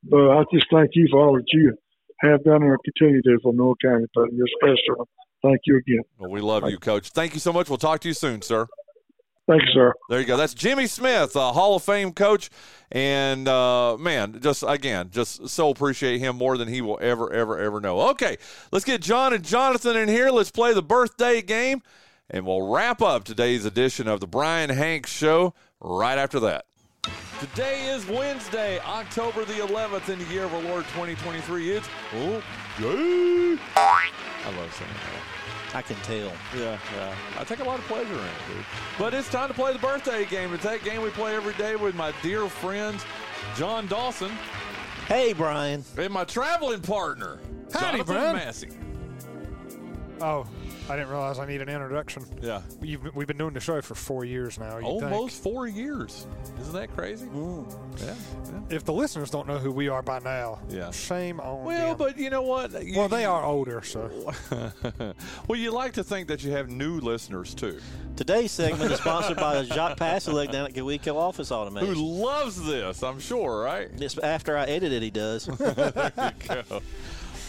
[0.05, 1.77] But I just thank you for all that you
[2.21, 5.09] have done and continue to do for Lenoir County, but you're special.
[5.43, 6.03] Thank you again.
[6.19, 7.11] Well, we love you, Coach.
[7.11, 7.69] Thank you so much.
[7.69, 8.67] We'll talk to you soon, sir.
[9.51, 9.95] Thank you, sir.
[10.09, 10.37] There you go.
[10.37, 12.51] That's Jimmy Smith, a Hall of Fame coach.
[12.93, 17.59] And uh, man, just again, just so appreciate him more than he will ever, ever,
[17.59, 18.01] ever know.
[18.11, 18.37] Okay,
[18.71, 20.31] let's get John and Jonathan in here.
[20.31, 21.83] Let's play the birthday game,
[22.31, 26.67] and we'll wrap up today's edition of the Bryan Hanks Show right after that.
[27.41, 31.71] Today is Wednesday, October the 11th in the year of our Lord 2023.
[31.71, 32.43] It's oh,
[32.79, 33.59] yay.
[33.77, 35.77] I love saying that.
[35.77, 36.33] I can tell.
[36.59, 37.15] Yeah, yeah.
[37.39, 38.65] I take a lot of pleasure in it, dude.
[38.99, 40.53] But it's time to play the birthday game.
[40.53, 43.05] It's that game we play every day with my dear friends,
[43.57, 44.33] Jon Dawson,
[45.07, 45.85] Hey, Bryan.
[45.97, 47.39] and my traveling partner,
[47.73, 48.35] Howdy, Jonathan Brad.
[48.37, 48.69] Massey.
[50.21, 50.45] Oh,
[50.89, 52.25] I didn't realize I need an introduction.
[52.43, 52.63] Yeah.
[52.83, 54.79] You've, been- we've been doing the show for four years now.
[54.79, 55.03] you'd think.
[55.13, 56.27] Almost four years.
[56.61, 57.27] Isn't that crazy?
[57.27, 57.73] Mm.
[58.01, 58.15] Yeah,
[58.53, 58.61] yeah.
[58.77, 60.91] If the listeners don't know who we are by now, Yeah.
[60.91, 61.97] shame on Well, them.
[61.99, 62.85] but you know what?
[62.85, 64.11] You- well, they are older, so
[65.47, 67.79] well, you like to think that you have new listeners too,
[68.17, 71.95] Today's segment is sponsored by Jacques Passalek down at GoEco Office Automation.
[71.95, 73.03] who loves this.
[73.03, 73.89] I'm sure, right?
[73.99, 75.47] It's after I edit it, he does.
[75.59, 76.83] there you go.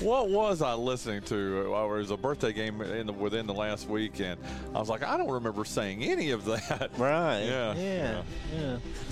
[0.01, 1.73] What was I listening to?
[1.75, 4.39] Uh, It was a birthday game in the, within the last week, and
[4.73, 6.91] I was like, I don't remember saying any of that.
[6.97, 7.41] right.
[7.43, 8.21] Yeah, Yeah.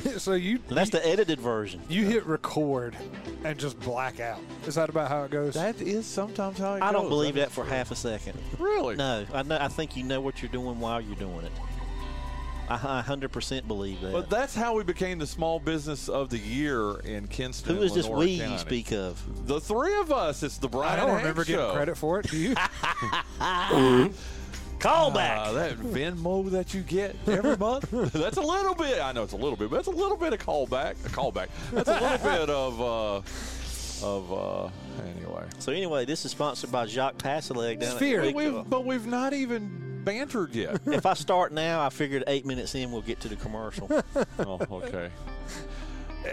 [0.04, 0.18] Yeah.
[0.18, 1.82] so you And that's the edited version.
[1.90, 2.96] you hit record
[3.44, 4.40] and just black out.
[4.66, 5.54] Is that about how it goes?
[5.54, 6.90] That is sometimes how it goes.
[6.90, 7.10] I don't goes.
[7.10, 8.38] believe that for half a second.
[8.58, 8.96] Really?
[8.96, 9.58] No, I know.
[9.60, 11.52] I think you know what you're doing while you're doing it.
[12.70, 14.12] I, I 100% believe that.
[14.12, 17.76] But that's how we became the small business of the year in Kinston.
[17.78, 18.54] Who is this we County.
[18.54, 19.48] you speak of?
[19.48, 20.44] The three of us.
[20.44, 22.30] It's the Bryan I don't Hanks remember getting credit for it.
[22.30, 22.56] Do you?
[24.80, 25.48] Call back.
[25.48, 29.02] Uh, that Venmo that you get every month, that's a little bit.
[29.02, 30.92] I know it's a little bit, but that's a little bit of callback.
[31.06, 31.50] A callback.
[31.72, 34.70] That's a little bit of, uh, of, uh,
[35.18, 35.44] anyway.
[35.60, 38.22] so anyway, this is sponsored by Jacques Passalek down Sphere.
[38.22, 40.82] at But we've, but we've not even bantered yet.
[40.88, 43.90] if I start now, I figured eight minutes in we'll get to the commercial.
[44.40, 45.10] oh, okay.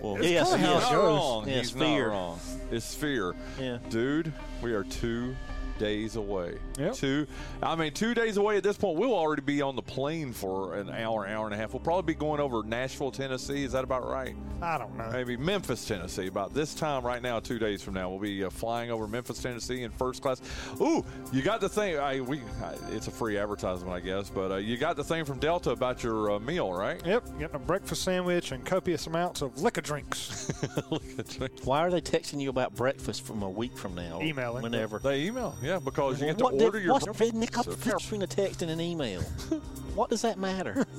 [0.03, 1.49] Well, It's he's kinda how it not wrong.
[1.49, 2.07] Yeah, he's Sphere.
[2.09, 2.41] not wrong.
[2.71, 3.35] It's Sphere.
[3.61, 3.79] Yeah.
[3.89, 5.37] Dude, we are two
[5.79, 6.59] days away.
[6.79, 6.95] Yep.
[6.95, 7.27] Two.
[7.62, 8.99] I mean, two days away at this point.
[8.99, 11.73] We'll already be on the plane for an hour, hour and a half.
[11.73, 13.65] We'll probably be going over Nashville, Tennessee.
[13.65, 14.35] Is that about right?
[14.62, 15.11] I don't know.
[15.11, 16.27] Maybe Memphis, Tennessee.
[16.27, 19.43] About this time right now, two days from now, we'll be uh, flying over Memphis,
[19.43, 20.41] Tennessee in first class.
[20.81, 21.99] Ooh, you got the thing.
[21.99, 25.25] I, we, I, it's a free advertisement, I guess, but uh, you got the thing
[25.25, 27.05] from Delta about your uh, meal, right?
[27.05, 30.51] Yep, getting a breakfast sandwich and copious amounts of liquor drinks.
[30.91, 31.49] Look at you.
[31.65, 34.21] Why are they texting you about breakfast from a week from now?
[34.23, 34.62] Emailing.
[34.62, 34.99] Whenever.
[34.99, 36.92] They email, yeah, because you get to what order di- your.
[36.92, 39.20] what's the difference between a text and an email?
[39.94, 40.87] what does that matter?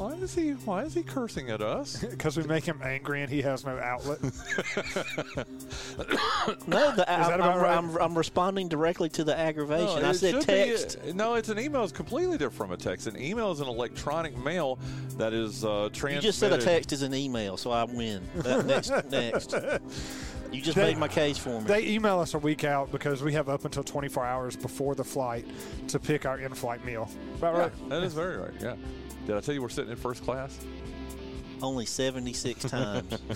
[0.00, 0.52] Why is he?
[0.52, 2.02] Why is he cursing at us?
[2.10, 4.18] Because we make him angry and he has no outlet.
[6.66, 7.76] No, the, I, that am right?
[7.76, 10.02] I'm, I'm responding directly to the aggravation.
[10.02, 10.98] No, I said should be- text.
[11.14, 11.84] no, it's an email.
[11.84, 13.06] It's completely different from a text.
[13.06, 14.78] An email is an electronic mail
[15.18, 18.26] that is uh, you just said a text is an email, so I win.
[18.36, 19.54] That, next, next.
[20.52, 21.66] You just They- made my case for me.
[21.66, 25.04] they email us a week out because we have up until 24 hours before the
[25.04, 25.46] flight
[25.88, 27.08] to pick our in-flight meal.
[27.38, 27.88] About Yeah, right?
[27.90, 28.50] that is very right.
[28.60, 28.74] Yeah.
[29.26, 30.58] Did I tell you we're sitting in first class?
[31.62, 33.18] Only 76 times.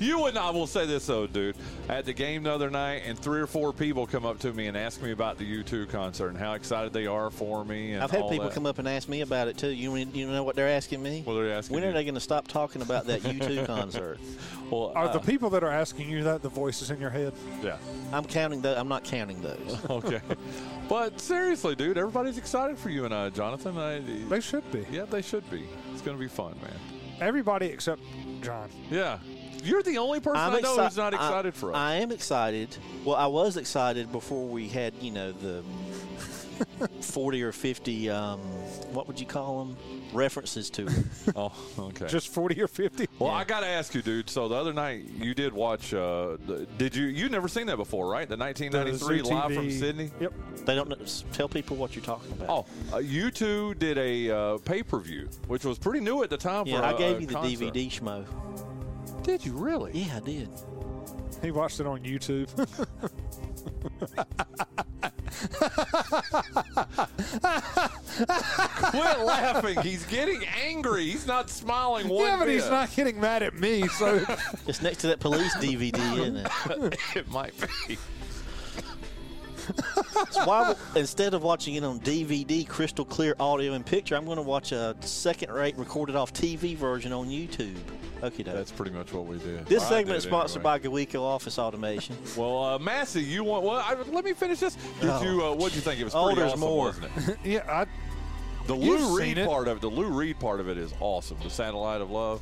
[0.00, 1.54] You and I will say this though, dude.
[1.88, 4.66] At the game the other night, and three or four people come up to me
[4.66, 7.92] and ask me about the U2 concert and how excited they are for me.
[7.92, 8.54] And I've had all people that.
[8.54, 9.68] come up and ask me about it too.
[9.68, 11.22] You you know what they're asking me?
[11.24, 11.90] What are asking When you?
[11.90, 14.18] are they going to stop talking about that U2 concert?
[14.68, 17.32] Well, Are uh, the people that are asking you that the voices in your head?
[17.62, 17.76] yeah.
[18.12, 18.76] I'm counting those.
[18.76, 19.78] I'm not counting those.
[19.90, 20.20] Okay.
[20.88, 23.78] but seriously, dude, everybody's excited for you and I, Jonathan.
[23.78, 24.84] I, They should be.
[24.90, 25.64] yeah, they should be.
[25.92, 26.72] It's going to be fun, man.
[27.20, 28.02] Everybody except
[28.42, 28.68] Jon.
[28.90, 29.18] Yeah.
[29.62, 31.76] You're the only person I know exci- who's not I- excited for us.
[31.76, 32.76] I am excited.
[33.04, 35.62] Well, I was excited before we had, you know, the
[37.00, 38.38] 40 or 50, um,
[38.92, 39.76] what would you call them?
[40.12, 40.92] References to it.
[41.36, 42.06] Oh, okay.
[42.06, 43.08] Just 40 or 50.
[43.18, 44.30] well, I got to ask you, dude.
[44.30, 45.92] So the other night you did watch.
[45.92, 47.06] Uh, the, did you?
[47.06, 48.28] You never seen that before, right?
[48.28, 50.10] The 1993 The live from Sydney.
[50.20, 50.32] Yep.
[50.64, 50.96] They don't know,
[51.32, 52.48] tell people what you're talking about.
[52.48, 56.36] Oh, uh, U2 did a uh, pay per view, which was pretty new at the
[56.36, 56.66] time.
[56.66, 57.74] yeah, for I a- gave a you the concert.
[57.74, 58.24] DVD schmo.
[59.24, 59.90] Did you really?
[59.92, 60.48] Yeah, I did.
[61.42, 62.48] He watched it on YouTube.
[68.90, 69.80] Quit laughing.
[69.82, 71.10] He's getting angry.
[71.10, 73.86] He's not smiling one yeah, but he's not getting mad at me.
[73.88, 74.24] So
[74.66, 76.48] It's next to that police DVD, isn't it?
[77.16, 77.54] it might
[77.88, 77.98] be.
[80.30, 84.36] So why, instead of watching it on DVD, crystal clear audio and picture, I'm going
[84.36, 87.76] to watch a second-rate recorded off TV version on YouTube.
[88.22, 89.66] Okay, That's pretty much what we did.
[89.66, 90.78] This Or I segment is sponsored anyway.
[90.80, 92.16] by GoEco Office Automation.
[92.36, 93.64] Well, uh, Massey, you want?
[93.64, 94.76] Well, I, let me finish this.
[95.00, 95.22] Did Oh.
[95.22, 95.44] you?
[95.44, 96.00] Uh, what did you think?
[96.00, 96.86] It was pretty Older's awesome, more.
[96.86, 97.38] wasn't it?
[97.44, 97.86] yeah, I,
[98.66, 99.46] The You've Lou seen Reed it.
[99.46, 99.80] part of it.
[99.82, 101.36] The Lou Reed part of it is awesome.
[101.42, 102.40] The Satellite of Love.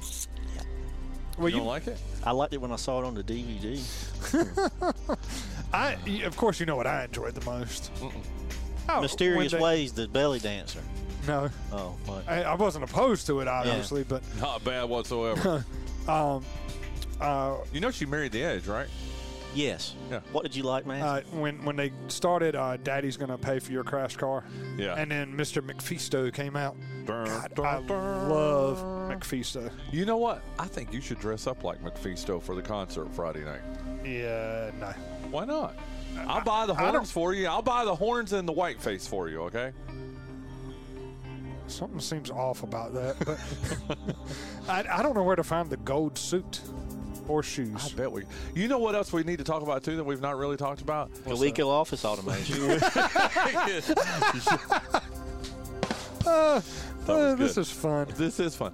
[1.37, 1.99] well, You you, don't like it?
[2.25, 3.81] I liked it when I saw it on the DVD.
[5.73, 7.91] I, y- of course, you know what I enjoyed the most.
[8.89, 10.81] Oh, Mysterious they- Ways, the belly dancer.
[11.27, 12.29] No, Oh, what?
[12.29, 15.65] I, I wasn't opposed to it, obviously, but Not bad whatsoever.
[16.09, 16.45] um,
[17.21, 18.89] uh, you know she married the Edge, right?
[19.55, 19.95] Yes.
[20.11, 20.21] Yeah.
[20.33, 21.03] What did you like, man?
[21.03, 24.43] uh, when when they started, uh, Daddy's gonna pay for your crash car,
[24.77, 24.95] Yeah.
[24.97, 25.61] and then Mr.
[25.63, 26.75] MacPhisto came out.
[27.05, 28.29] Dun, God, dun, I dun.
[28.31, 29.71] love MacPhisto.
[29.93, 30.43] You know what?
[30.59, 33.61] I think you should dress up like MacPhisto for the concert Friday night.
[34.05, 34.93] Yeah, no.
[35.33, 35.75] Why not?
[36.29, 37.47] I'll buy the horns for you.
[37.47, 39.41] I'll buy the horns and the white face for you.
[39.43, 39.73] Okay.
[41.67, 43.39] Something seems off about that, but
[44.69, 46.61] I, I don't know where to find the gold suit
[47.29, 47.93] or shoes.
[47.93, 48.25] I bet we.
[48.55, 50.83] You know what else we need to talk about too that we've not really talked
[50.83, 51.11] about?
[51.25, 52.79] GoEco Office Automation.
[56.25, 56.61] Uh,
[57.05, 58.07] That was uh, this is fun.
[58.17, 58.73] This is fun.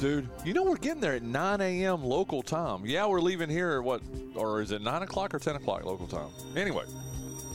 [0.00, 2.04] Dude, you know we're getting there at 9 a.m.
[2.04, 2.84] local time.
[2.84, 4.02] Yeah, we're leaving here at what,
[4.34, 6.28] or is it 9 o'clock or 10 o'clock local time?
[6.54, 6.84] Anyway,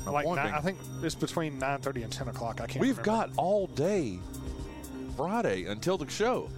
[0.08, 2.60] I'm Like nine, I think it's between nine thirty and ten o'clock.
[2.60, 2.82] I can't.
[2.82, 3.28] we've remember.
[3.28, 4.18] got all day
[5.16, 6.50] Friday until the show.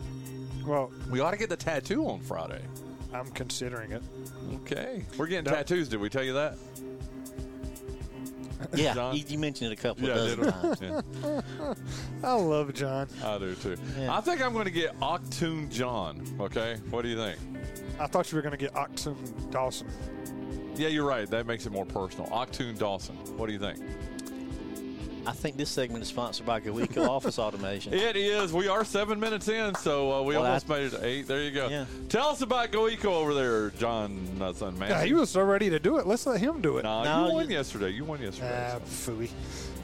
[0.65, 2.61] Well, We ought to get the tattoo on Friday.
[3.13, 4.01] I'm considering it.
[4.61, 5.03] Okay.
[5.17, 5.89] We're getting tattoos.
[5.89, 6.57] Did we tell you that?
[8.75, 9.15] yeah, Jon?
[9.15, 11.03] you, you mentioned it a couple Yeah, of did dozen times.
[11.23, 11.41] Yeah,
[12.23, 13.07] I love Jon.
[13.23, 13.77] I do too.
[13.97, 14.15] Yeah.
[14.15, 16.25] I think I'm going to get Achtung Jon.
[16.39, 16.79] Okay.
[16.89, 17.37] What do you think?
[17.99, 19.17] I thought you were going to get Achtung
[19.51, 19.87] Dawson.
[20.75, 21.29] Yeah, you're right.
[21.29, 22.27] That makes it more personal.
[22.31, 23.15] Achtung Dawson.
[23.37, 23.79] What do you think?
[25.25, 27.93] I think this segment is sponsored by GoEco Office Automation.
[27.93, 28.51] It is.
[28.51, 31.27] We are seven minutes in, so uh, we Well, almost I- made it to eight.
[31.27, 31.69] There you go.
[31.69, 31.85] Yeah.
[32.09, 34.89] Tell us about GoEco over there, Jon, uh, son, man.
[34.89, 36.05] Yeah, he was so ready to do it.
[36.07, 36.83] Let's let him do it.
[36.83, 37.89] Nah, No, you won you- yesterday.
[37.91, 38.73] You won yesterday.
[38.75, 39.11] Ah, so.
[39.13, 39.29] phooey.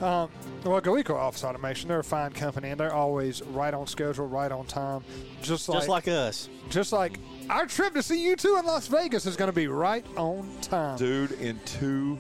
[0.02, 0.30] Um,
[0.64, 4.52] well, GoEco Office Automation, they're a fine company, and they're always right on schedule, right
[4.52, 5.04] on time.
[5.42, 6.50] Just like, Just like us.
[6.70, 7.20] just like
[7.50, 10.98] our trip to see U2 in Las Vegas is going to be right on time.
[10.98, 12.18] Dude, in two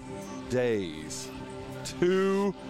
[0.49, 1.29] days.
[1.99, 2.63] Two days.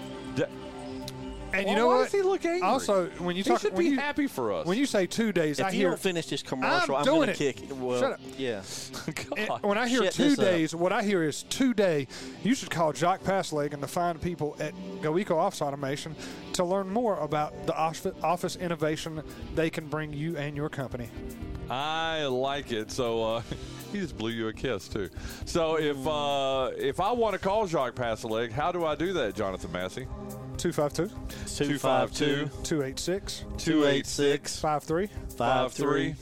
[1.53, 2.03] And Why- you know why what?
[2.03, 2.61] does he look angry?
[2.67, 4.65] Also, when you He talk, should when be you, happy for us.
[4.67, 7.05] when you say two days, If I you hear don't finish this commercial, I'm I'm,
[7.05, 7.55] doing going to it.
[7.55, 7.75] kick it.
[7.75, 8.19] Well, Shut up.
[8.37, 8.61] Yeah.
[9.47, 9.63] God.
[9.63, 10.45] when I hear Shut two this up.
[10.45, 12.07] days, what I hear is two day.
[12.43, 16.15] You should call Jock Passleg and the fine people at GoEco Office Automation
[16.53, 19.21] to learn more about the office office innovation
[19.55, 21.09] they can bring you and your company.
[21.69, 22.91] I like it.
[22.91, 23.41] So uh,
[23.91, 25.09] he just blew you a kiss too.
[25.45, 29.35] So if uh, if I want to call Jacques Passaleg, how do I do that,
[29.35, 30.07] Jonathan Massey?
[30.59, 31.07] 252
[31.55, 35.69] 252 286 286 5354.
[35.69, 36.13] 53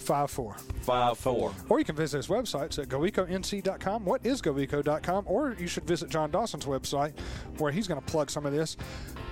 [0.87, 1.53] 54.
[1.69, 4.05] Or you can visit his websites at goeconc.com.
[4.05, 5.23] What is goeco.com?
[5.27, 7.13] Or you should visit Jon Dawson's website
[7.57, 8.77] where he's going to plug some of this,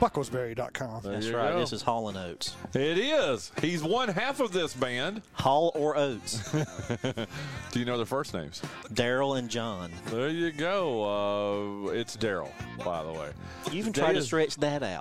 [0.01, 1.01] bucklesberry.com.
[1.03, 1.53] That's right.
[1.53, 1.59] go.
[1.59, 2.55] This is Hall and Oates.
[2.73, 3.51] It is.
[3.61, 5.21] He's one half of this band.
[5.33, 6.51] Hall or Oates.
[7.71, 8.61] Do you know their first names?
[8.93, 9.91] Daryl and John.
[10.07, 11.85] There you go.
[11.85, 12.51] Uh, it's Daryl,
[12.83, 13.31] by the way.
[13.71, 14.94] You even Today try to stretch that out.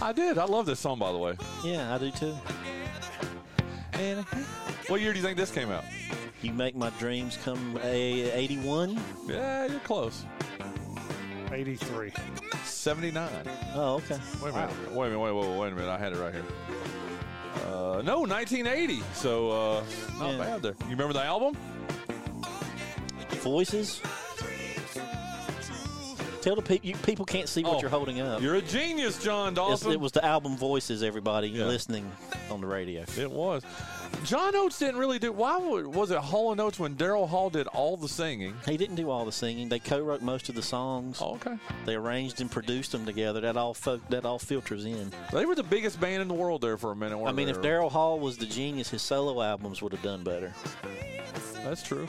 [0.00, 0.38] I did.
[0.38, 1.36] I love this song, by the way.
[1.64, 2.34] Yeah, I do too.
[3.94, 4.24] And
[4.88, 5.84] what year do you think this came out?
[6.42, 9.00] You make my dreams come a 81.
[9.28, 10.24] Yeah, you're close.
[11.52, 12.12] 83.
[12.64, 13.28] 79.
[13.74, 14.18] Oh, okay.
[14.42, 14.70] Wait a minute.
[14.92, 15.18] Wait a minute.
[15.20, 15.90] Wait, wait, wait, wait a minute.
[15.90, 16.44] I had it right here.
[17.66, 19.02] Uh, no, 1980.
[19.14, 19.84] So uh,
[20.18, 20.38] not Yeah.
[20.38, 20.74] bad there.
[20.84, 21.56] You remember the album?
[23.42, 24.00] Voices.
[26.42, 28.42] Tell the people, you, people can't see what Oh, you're holding up.
[28.42, 29.92] You're a genius, Jon It's- Dawson.
[29.92, 31.66] it was the album Voices, everybody Yeah.
[31.66, 32.10] listening
[32.50, 33.04] on the radio.
[33.16, 33.62] It was.
[34.24, 35.30] John Oates didn't really do.
[35.30, 38.54] Why would- was it Hall and Oates when Daryl Hall did all the singing?
[38.66, 39.68] He didn't do all the singing.
[39.68, 41.18] They co-wrote most of the songs.
[41.20, 41.56] Oh, okay.
[41.86, 43.40] They arranged and produced them together.
[43.40, 43.76] That all
[44.10, 45.12] that all filters in.
[45.32, 47.22] They were the biggest band in the world there for a minute.
[47.24, 47.52] I mean, they?
[47.52, 50.52] if Daryl Hall was the genius, his solo albums would have done better.
[51.64, 52.08] That's true.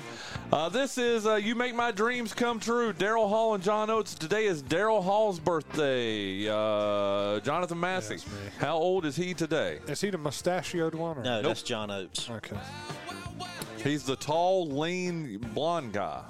[0.51, 2.91] Uh, this is uh, You Make My Dreams Come True.
[2.91, 4.15] Daryl Hall and John Oates.
[4.15, 6.47] Today is Daryl Hall's birthday.
[6.49, 8.15] Uh, Jonathan Massey.
[8.15, 8.25] Yes.
[8.57, 9.79] How old is he today?
[9.87, 11.19] Is he the mustachioed one?
[11.19, 11.23] Or?
[11.23, 11.43] No, Nope.
[11.45, 12.29] that's John Oates.
[12.29, 12.57] Okay.
[13.83, 16.23] He's the tall, lean, blonde guy.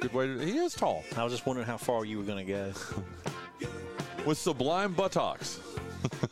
[0.00, 1.02] Good way to, he is tall.
[1.16, 2.72] I was just wondering how far you were going to go.
[4.24, 5.58] With sublime buttocks.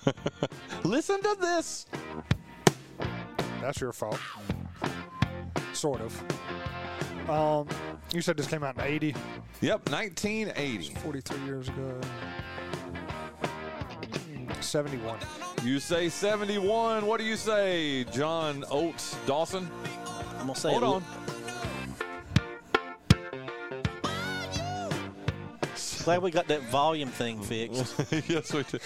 [0.84, 1.86] Listen to this.
[3.60, 4.18] That's your fault.
[5.76, 7.28] Sort of.
[7.28, 7.68] Um,
[8.14, 9.14] you said this came out in 80,
[9.60, 10.94] Yep, 1980.
[10.94, 12.00] 43 years ago.
[14.60, 15.18] 71.
[15.62, 17.04] You say 71.
[17.04, 19.68] What do you say, Jon Oates Dawson?
[20.38, 21.04] I'm gonna say Hold it, on.
[26.04, 27.94] Glad we got that volume thing fixed.
[28.28, 28.80] yes, we did.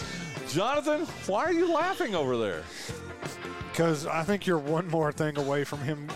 [0.48, 2.62] Jonathan, why are you laughing over there?
[3.80, 6.06] Because I think you're one more thing away from him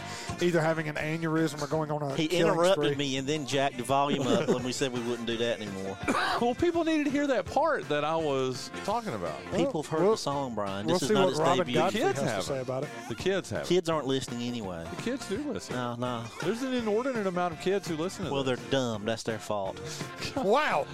[0.43, 2.95] either having an aneurysm or going on a He interrupted spree.
[2.95, 5.97] me and then jacked the volume up when we said we wouldn't do that anymore.
[6.41, 9.37] Well, people needed to hear that part that I was talking about.
[9.55, 10.85] People have heard we'll- the song, Bryan.
[10.85, 11.75] We'll This is see not what his Robin debut.
[11.75, 12.89] Godfrey Kids has have to say about it.
[13.09, 13.65] The kids have.
[13.67, 14.85] Kids aren't listening anyway.
[14.97, 15.77] The kids do listen.
[15.77, 16.25] No, no.
[16.43, 18.59] There's an inordinate amount of kids who listen to Well, this.
[18.59, 19.05] they're dumb.
[19.07, 19.81] That's their fault.
[20.37, 20.87] Wow.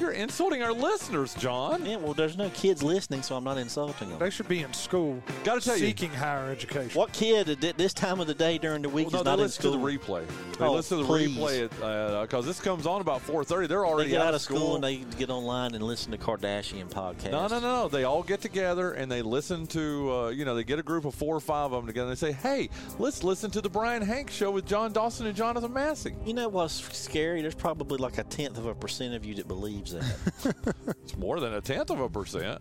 [0.00, 1.84] You're insulting our listeners, Jon.
[1.84, 4.18] Yeah, well, there's no kids listening, so I'm not insulting them.
[4.18, 5.86] They should be in school Gotta tell you.
[5.86, 6.98] seeking higher education.
[6.98, 9.30] What kid at this time of the day during the week Well, no, is they
[9.30, 10.26] not in listen to the replay.
[10.58, 11.36] They Oh, listen to the please.
[11.36, 13.66] replay because this comes on about 4:30.
[13.66, 16.88] They're They already get out of school and they get online and listen to Kardashian
[16.90, 17.30] podcast.
[17.32, 17.88] No, no, no, no.
[17.88, 21.04] They all get together and they listen to, uh, you know, they get a group
[21.04, 22.68] of four or five of them together and they say, hey,
[22.98, 26.14] let's listen to the Bryan Hanks show with Jon Dawson and Jonathan Massey.
[26.24, 27.42] You know what's scary?
[27.42, 30.54] There's probably like a tenth of a percent of you that believes that.
[31.02, 32.60] It's more than a tenth of a percent.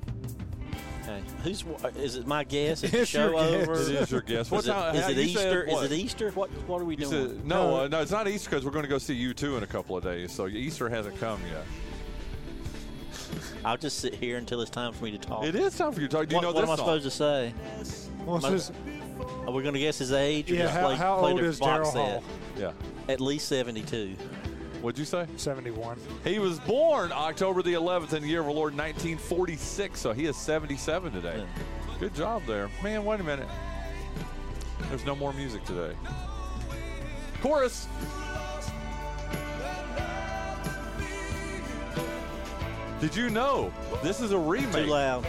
[1.09, 1.23] Okay.
[1.43, 1.63] Who's?
[1.97, 2.83] Is it my guess?
[2.83, 3.67] Is the It's your show guess.
[3.67, 3.73] over?
[3.73, 4.51] It is your guess.
[4.51, 5.63] What Is it, time- is it you said Easter?
[5.63, 5.85] Is what?
[5.85, 6.31] it Easter?
[6.31, 7.27] What What are we You doing?
[7.29, 7.83] said, no, No.
[7.83, 9.97] uh, no, it's not Easter because we're going to go see U2 in a couple
[9.97, 10.31] of days.
[10.31, 11.65] So Easter hasn't come yet.
[13.65, 15.43] I'll just sit here until it's time for me to talk.
[15.43, 16.27] It is time for you to talk.
[16.27, 16.85] Do you what know what this am I song?
[16.85, 17.53] supposed to say?
[18.25, 18.71] What's My- his,
[19.45, 20.49] Are we going to guess his age?
[20.51, 22.01] Or yeah, just how, play, how play old is box Daryl set?
[22.21, 22.23] Hall?
[22.57, 22.71] Yeah.
[23.07, 24.15] At least seventy-two.
[24.81, 25.25] What'd you say?
[25.35, 25.97] 71.
[26.23, 30.25] He was born October the 11th in the year of our Lord 1946, so he
[30.25, 31.37] is 77 today.
[31.37, 31.63] Yeah.
[31.99, 32.69] Good job there.
[32.81, 33.47] Man, wait a minute.
[34.87, 35.93] There's no more music today.
[37.41, 37.87] Chorus.
[43.01, 43.71] Did you know
[44.03, 44.71] this is a remake?
[44.71, 44.91] Too remake?
[44.91, 45.27] loud.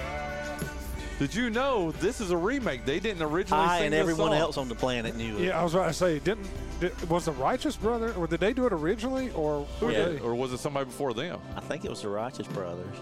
[1.18, 2.84] Did you know this is a remake?
[2.84, 4.38] They didn't originally I sing and this everyone song.
[4.38, 5.44] else on the planet knew it.
[5.44, 6.48] Yeah, I was about to say, didn't
[6.80, 10.06] did, was the Righteous Brother, or did they do it originally, or were Yeah.
[10.06, 10.18] they?
[10.20, 11.38] Or was it somebody before them?
[11.56, 12.96] I think it was the Righteous Brothers.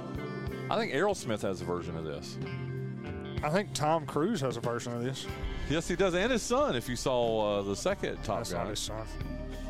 [0.71, 2.37] I think Aerosmith has a version of this.
[3.43, 5.27] I think Tom Cruise has a version of this.
[5.71, 6.75] Yes, he does, and his son.
[6.77, 9.07] If you saw uh, the second Top That's Gun, not his son.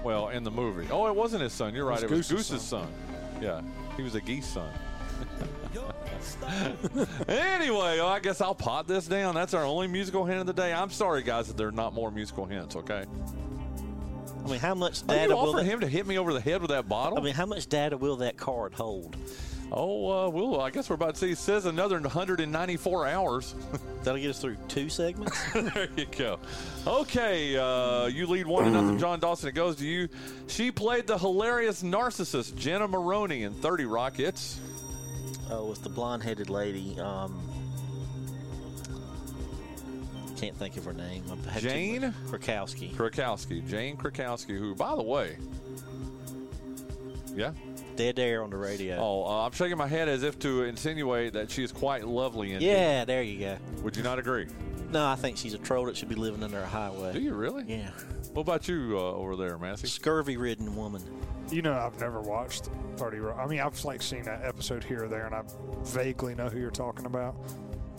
[0.02, 0.88] well, in the movie.
[0.90, 1.74] Oh, it wasn't his son.
[1.74, 1.94] You're right.
[2.02, 2.88] was It was Goose's Goose's son.
[3.42, 3.60] Yeah,
[3.96, 4.70] he was a geese son.
[7.28, 9.34] anyway, I guess I'll pot this down.
[9.34, 10.72] That's our only musical hint of the day.
[10.72, 12.76] I'm sorry, guys, that there are not more musical hints.
[12.76, 13.04] Okay.
[14.48, 16.70] I mean, how much data will that, him to hit me over the head with
[16.70, 17.18] that bottle?
[17.18, 19.16] I mean, how much data will that card hold?
[19.70, 21.32] oh, uh, well, I guess we're about to see.
[21.32, 23.54] It says another 194 hours.
[24.02, 25.38] That'll get us through two segments.
[25.52, 26.38] there you go.
[26.86, 28.98] Okay, uh, you lead one to nothing.
[28.98, 30.08] Jon Dawson, it goes to you.
[30.46, 34.58] She played the hilarious narcissist Jenna Maroney in 30 Rockets.
[35.50, 36.98] oh, with the blonde-headed lady.
[36.98, 37.38] Um,
[40.38, 41.24] can't think of her name.
[41.30, 42.00] I've had too Jane?
[42.02, 42.92] much- Krakowski.
[42.94, 45.36] Krakowski, Jane Krakowski, who, by the way,
[47.34, 47.52] yeah.
[47.96, 48.96] Dead air on the radio.
[49.00, 52.52] Oh, uh, I'm shaking my head as if to insinuate that she is quite lovely.
[52.52, 52.66] Indeed.
[52.66, 53.58] yeah, there you go.
[53.82, 54.46] Would you not agree?
[54.90, 57.12] No, I think she's a troll that should be living under a highway.
[57.12, 57.64] Do you really?
[57.66, 57.90] Yeah,
[58.32, 59.86] What about you uh, over there, Massey?
[59.88, 61.02] scurvy-ridden woman.
[61.50, 63.38] You know, I've never watched 30 Rock.
[63.38, 65.42] I mean, I've like seen that episode here or there, and I
[65.84, 67.36] vaguely know who you're talking about,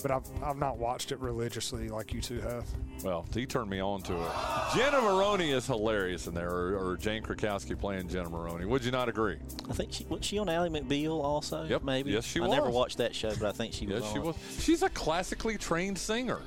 [0.01, 2.65] but I've I've not watched it religiously like you two have.
[3.03, 4.31] Well, he turned me on to it.
[4.75, 8.65] Jenna Maroney is hilarious in there, or, or Jane Krakowski playing Jenna Maroney.
[8.65, 9.37] Would you not agree?
[9.69, 11.63] I think she was she on Ally McBeal also.
[11.65, 11.83] Yep.
[11.83, 12.11] maybe.
[12.11, 14.03] Yes, she I never watched that show, but I think she was.
[14.03, 14.35] Yes, she was.
[14.59, 16.39] She's a classically trained singer.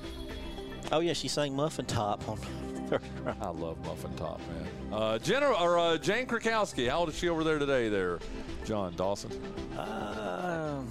[0.90, 2.38] Oh yeah, she sang Muffin Top on
[3.40, 4.92] I love Muffin Top, man.
[4.92, 8.18] Uh, Jenna, or uh, Jane Krakowski, how old is she over there today there,
[8.64, 9.30] Jon Dawson?
[9.78, 10.90] Um,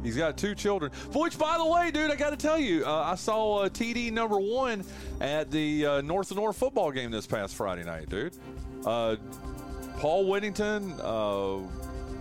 [0.03, 0.93] He's got two children.
[1.13, 4.13] Which, by the way, dude, I got to tell you, uh, I saw uh, TD
[4.13, 4.85] number one
[5.21, 8.35] at the uh, North and North football game this past Friday night, dude.
[8.85, 9.17] Uh,
[9.99, 11.59] Paul Whittington, uh,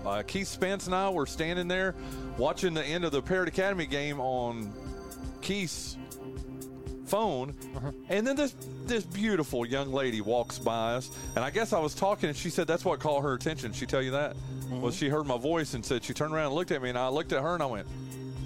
[0.05, 1.95] uh, Keith Spence, and I were standing there
[2.37, 4.71] watching the end of the Parrott Academy game on
[5.41, 5.97] Keith's
[7.11, 7.91] phone, uh-huh.
[8.07, 8.55] and then this
[8.85, 12.49] this beautiful young lady walks by us, and I guess I was talking, and she
[12.49, 13.73] said that's what caught her attention.
[13.73, 14.35] She tell you that?
[14.35, 14.81] Mm-hmm.
[14.81, 16.97] Well, she heard my voice and said she turned around and looked at me, and
[16.97, 17.85] I looked at her and I went,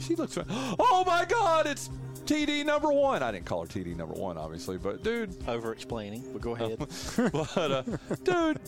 [0.01, 1.91] she looks, oh my God, it's
[2.25, 3.21] TD number one.
[3.21, 6.79] I didn't call her TD number one, obviously, but dude, Over explaining, but go ahead.
[7.55, 7.83] but uh,
[8.23, 8.59] dude,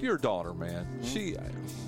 [0.00, 1.32] your daughter, man, she.
[1.32, 1.87] Mm-hmm.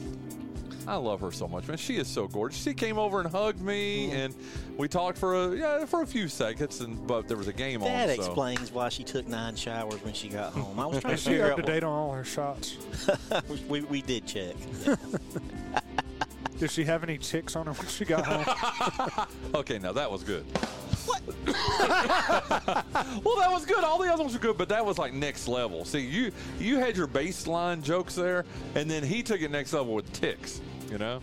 [0.87, 1.77] I love her so much, man.
[1.77, 2.63] She is so gorgeous.
[2.63, 4.17] She came over and hugged me, mm-hmm.
[4.17, 4.35] and
[4.77, 7.81] we talked for a yeah for a few seconds, and but there was a game
[7.81, 8.17] that on.
[8.17, 10.79] so- explains why she took nine showers when she got home.
[10.81, 11.67] I was trying to Is she figure up out.
[11.67, 12.77] to date on all her shots?
[13.69, 14.55] we, we did check.
[16.59, 19.27] Did she have any ticks on her when she got home?
[19.55, 20.45] Okay, now that was good.
[21.47, 23.83] well, that was good.
[23.83, 25.87] All the other ones were good, but that was like next level.
[25.87, 29.95] See, you you had your baseline jokes there, and then he took it next level
[29.95, 30.61] with ticks.
[30.91, 31.21] You know.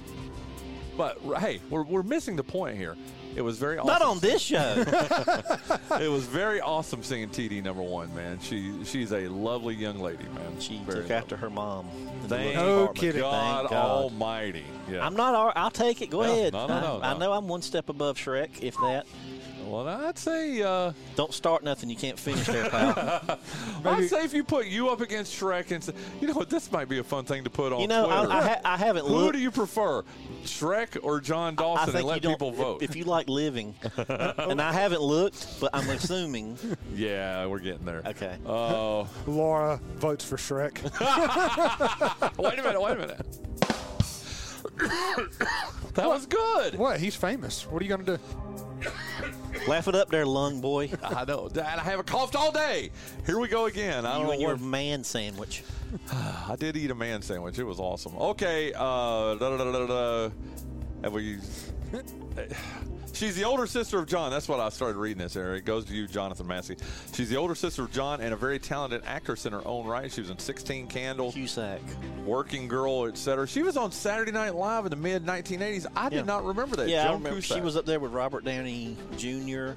[0.98, 2.96] But hey, we're, we're missing the point here.
[3.36, 3.88] It was very awesome.
[3.88, 4.84] Not on this show.
[6.02, 8.40] It was very awesome seeing TD number one, man.
[8.40, 10.60] She she's a lovely young lady, man.
[10.60, 11.88] She Very took after her mom.
[12.28, 13.22] Thank No kidding.
[13.22, 13.74] God, God.
[14.04, 14.64] Almighty.
[14.90, 15.06] Yeah.
[15.06, 15.54] I'm not.
[15.56, 16.10] I'll take it.
[16.10, 16.54] Go No, ahead.
[16.54, 19.06] no, no, no, I, I know I'm one step above Shrek, if that.
[19.70, 23.40] Well, I'd say uh, Don't start nothing you can't finish there, pal.
[23.86, 26.72] I'd say if you put you up against Shrek and say, you know what, this
[26.72, 28.32] might be a fun thing to put on you know, Twitter.
[28.32, 29.14] I, I, ha- I haven't looked.
[29.14, 29.36] Who looked.
[29.36, 30.04] do you prefer,
[30.44, 32.82] Shrek or Jon I Dawson, think and let don't, people vote?
[32.82, 33.76] If you like living,
[34.08, 36.58] and I haven't looked, but I'm assuming.
[36.96, 38.02] yeah, we're getting there.
[38.06, 38.38] Okay.
[38.46, 40.82] Oh, Laura votes for Shrek.
[42.38, 43.26] wait a minute, wait a minute.
[45.96, 46.76] that was good.
[46.76, 47.00] what?
[47.00, 47.66] He's famous.
[47.68, 48.24] What are you going to do?
[49.68, 50.90] Laugh it up there, lung boy.
[51.04, 51.50] I know.
[51.50, 52.92] Dad, I haven't coughed all day.
[53.26, 54.06] Here we go again.
[54.06, 55.64] I don't You know and your what- man sandwich.
[56.12, 57.58] I did eat a man sandwich.
[57.60, 58.16] It was awesome.
[58.18, 58.72] Okay.
[58.74, 60.30] Uh, da, da, da, da, da.
[61.04, 61.38] Have we?
[63.14, 64.30] She's the older sister of John.
[64.30, 65.56] That's what I started reading this here.
[65.56, 66.76] It goes to you, Jonathan Massey.
[67.14, 70.12] She's the older sister of John and a very talented actress in her own right.
[70.12, 71.82] She was in 16 Candles, Cusack.
[72.26, 73.48] Working Girl, etc.
[73.48, 75.88] She was on Saturday Night Live in the mid 1980s.
[75.96, 76.90] I did not remember that.
[76.90, 77.42] Yeah, I Joan remember.
[77.42, 79.72] She was up there with Robert Downey Jr.,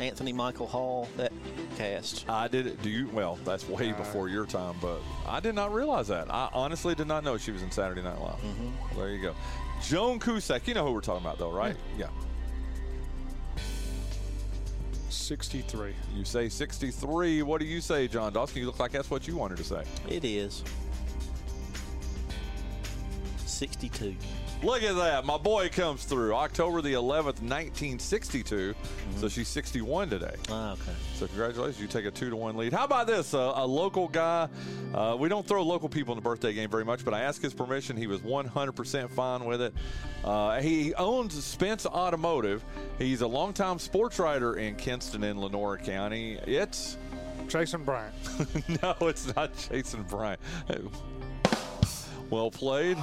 [0.00, 1.32] Anthony Michael Hall, that
[1.76, 2.28] cast.
[2.28, 2.82] I did it.
[2.82, 3.08] Do you?
[3.12, 6.32] Well, that's way before your time, but I did not realize that.
[6.32, 8.34] I honestly did not know she was in Saturday Night Live.
[8.36, 8.98] Mm-hmm.
[8.98, 9.34] There you go.
[9.82, 10.66] Joan Cusack.
[10.68, 11.76] You know who we're talking about, though, right?
[11.98, 12.08] Yeah.
[15.08, 15.94] 63.
[16.14, 17.42] You say 63.
[17.42, 18.58] What do you say, Jon Dawson?
[18.58, 19.84] You look like that's what you wanted to say.
[20.08, 20.64] It is.
[23.46, 24.16] 62.
[24.62, 25.24] Look at that.
[25.24, 26.34] My boy comes through.
[26.34, 28.74] October the 11th, 1962.
[29.16, 30.34] So she's 61 today.
[30.50, 30.92] Ah, okay.
[31.14, 32.74] So congratulations, you take a two to one lead.
[32.74, 33.32] How about this?
[33.32, 34.48] Uh, a local guy.
[34.92, 37.40] Uh, we don't throw local people in the birthday game very much, but I asked
[37.40, 37.96] his permission.
[37.96, 39.74] He was 100% fine with it.
[40.22, 42.62] Uh, he owns Spence Automotive.
[42.98, 46.38] He's a longtime sports writer in Kinston in Lenoir County.
[46.46, 46.98] It's
[47.48, 48.14] Jason Bryant.
[48.82, 50.40] no, it's not Jason Bryant.
[52.28, 52.98] Well played.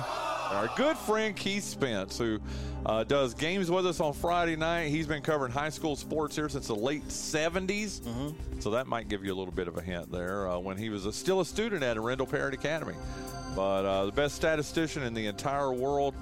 [0.52, 2.40] Our good friend Keith Spence, who
[2.86, 4.88] uh, does games with us on Friday night.
[4.88, 8.02] He's been covering high school sports here since the late 70s.
[8.60, 10.90] So that might give you a little bit of a hint there uh, when he
[10.90, 12.94] was a, still a student at Arendell Parrott Academy.
[13.56, 16.14] But uh, the best statistician in the entire world.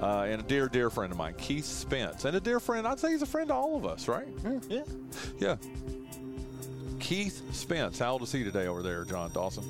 [0.00, 2.24] Uh, and a dear, dear friend of mine, Keith Spence.
[2.24, 4.26] And a dear friend, I'd say he's a friend to all of us, right?
[4.68, 4.82] Yeah.
[5.38, 5.56] Yeah.
[6.98, 8.00] Keith Spence.
[8.00, 9.64] How old is he today over there, Jon Dawson?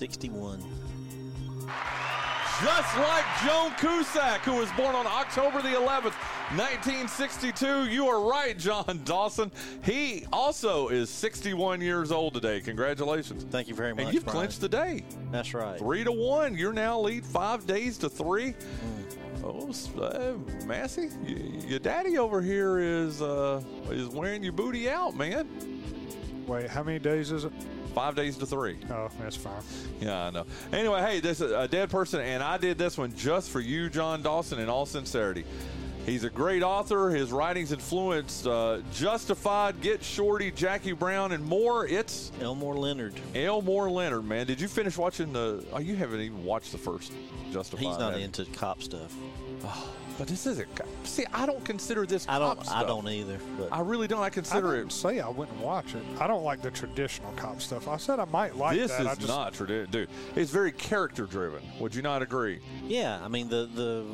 [0.00, 0.64] 61.
[2.62, 6.14] Just like Joan Cusack, who was born on October the 11th,
[6.56, 7.84] 1962.
[7.84, 9.52] You are right, Jon Dawson.
[9.84, 12.62] He also is 61 years old today.
[12.62, 13.44] Congratulations.
[13.50, 14.04] Thank you very much.
[14.06, 14.38] And you've Bryan.
[14.38, 15.04] clinched the day.
[15.30, 15.78] That's right.
[15.78, 16.56] Three to one.
[16.56, 18.54] You're now lead five days to three.
[19.44, 19.70] Oh,
[20.00, 20.32] uh,
[20.64, 25.46] Massey, y- your daddy over here is uh, is wearing your booty out, man.
[26.46, 27.52] Wait, how many days is it?
[27.94, 28.78] Five days to three.
[28.90, 29.62] Oh, that's fine.
[30.00, 30.46] Yeah, I know.
[30.72, 33.90] Anyway, hey, this is a dead person, and I did this one just for you,
[33.90, 35.44] Jon Dawson, in all sincerity.
[36.06, 37.10] He's a great author.
[37.10, 41.86] His writings influenced uh, Justified, Get Shorty, Jackie Brown, and more.
[41.86, 43.14] It's Elmore Leonard.
[43.34, 44.46] Elmore Leonard, man.
[44.46, 45.64] Did you finish watching the?
[45.72, 47.12] Oh, you haven't even watched the first
[47.52, 47.86] Justified.
[47.86, 49.14] He's not into cop stuff.
[50.18, 50.68] But this isn't.
[51.04, 52.26] See, I don't consider this.
[52.28, 52.58] I don't.
[52.62, 53.38] cop I don't either.
[53.58, 54.20] But I really don't.
[54.20, 54.92] I I consider didn't it.
[54.92, 56.02] say I wouldn't watch it.
[56.20, 57.88] I don't like the traditional cop stuff.
[57.88, 59.00] I said I might like This that.
[59.00, 60.08] is I just, not traditional, dude.
[60.36, 61.62] It's very character driven.
[61.80, 62.60] Would you not agree?
[62.84, 64.04] yeah, I mean the the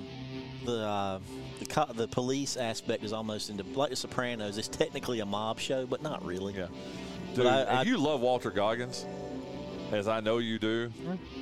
[0.64, 1.18] the uh,
[1.58, 4.58] the co- the police aspect is almost into like The Sopranos.
[4.58, 6.54] It's technically a mob show, but not really.
[6.54, 6.66] Yeah.
[7.34, 9.04] But Dude, I- if I- you love Walton Goggins,
[9.92, 10.90] as I know you do,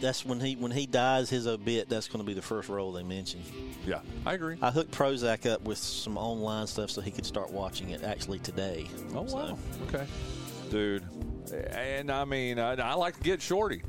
[0.00, 1.88] That's when he when he dies his obit.
[1.88, 3.42] That's going to be the first role they mention.
[3.86, 4.56] yeah, I agree.
[4.60, 8.38] I hooked Prozac up with some online stuff so he could start watching it actually
[8.40, 8.86] today.
[9.14, 10.06] Oh So- wow, okay,
[10.70, 11.04] dude.
[11.70, 13.82] And I mean, I, I like to get Shorty.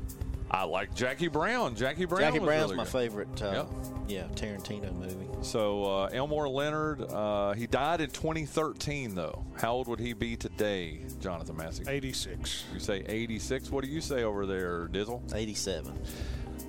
[0.56, 1.74] I like Jackie Brown.
[1.76, 2.20] Jackie Brown.
[2.22, 2.92] Jackie was Brown's really my good.
[2.92, 3.42] favorite.
[3.42, 3.68] Uh, Yep.
[4.08, 5.26] Yeah, Tarantino movie.
[5.42, 9.44] So uh, Elmore Leonard, uh, he died in 2013, though.
[9.60, 11.84] How old would he be today, Jonathan Massey?
[11.86, 12.64] 86.
[12.72, 13.70] You say 86.
[13.70, 15.20] What do you say over there, Dizzle?
[15.34, 15.92] 87.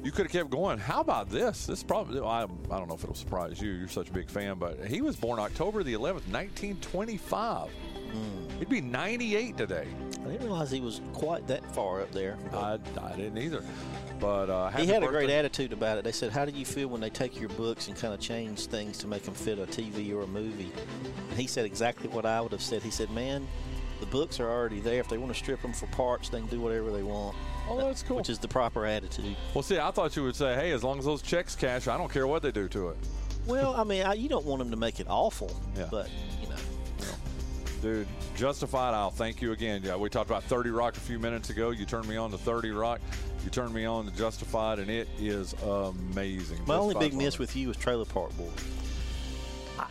[0.04, 0.80] You could have kept going.
[0.80, 1.66] How about this?
[1.66, 3.72] This probably I, I don't know if it'll surprise you.
[3.72, 7.70] You're such a big fan, but he was born October the 11th, 1925.
[8.12, 8.60] Hmm.
[8.60, 9.88] He'd be 98 today.
[10.26, 12.38] I didn't realize he was quite that far up there.
[12.53, 13.64] I, I didn't either.
[14.20, 16.03] But uh, he had a great attitude about it.
[16.03, 18.66] They said, "How do you feel when they take your books and kind of change
[18.66, 20.72] things to make them fit a TV or a movie?"
[21.30, 22.82] And he said exactly what I would have said.
[22.82, 23.47] He said, "Man,
[23.99, 24.99] the books are already there.
[24.99, 27.36] If they want to strip them for parts, they can do whatever they want."
[27.70, 28.18] Oh, that's cool.
[28.18, 29.36] Which is the proper attitude.
[29.53, 31.97] Well, see, I thought you would say, hey, as long as those checks cash, I
[31.97, 32.97] don't care what they do to it.
[33.45, 35.88] Well, I mean, I, you don't want them to make it awful, Yeah.
[35.91, 36.10] but
[36.41, 36.55] you know,
[37.82, 39.82] Dude, Justified, I'll thank you again.
[39.84, 41.69] Yeah, we talked about 30 Rock a few minutes ago.
[41.69, 42.99] You turned me on to 30 Rock.
[43.43, 46.59] You turned me on to Justified, and it is amazing.
[46.65, 48.49] my only big miss with you was Trailer Park Boys.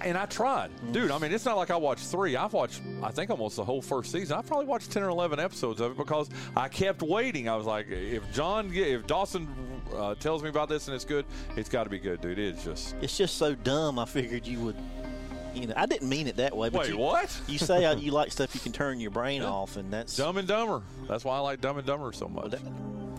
[0.01, 1.12] and I tried, dude.
[1.12, 2.34] I mean, it's not like I watched three.
[2.37, 4.37] I've watched, I think, almost the whole first season.
[4.37, 7.49] I probably watched 10 or 11 episodes of it because I kept waiting.
[7.49, 9.49] I was like, if Jon, if Dawson
[9.95, 11.24] uh, tells me about this and it's good,
[11.57, 12.39] it's got to be good, dude.
[12.39, 12.97] It's just.
[13.01, 13.99] It's just so dumb.
[14.01, 14.76] I figured you would.
[15.57, 16.69] You know, I didn't mean it that way.
[16.69, 17.41] But Wait, you, what?
[17.49, 20.37] You say uh, you like stuff you can turn your brain off, and that's Dumb
[20.37, 20.83] and Dumber.
[21.09, 22.51] That's why I like Dumb and Dumber so much.
[22.51, 22.61] that-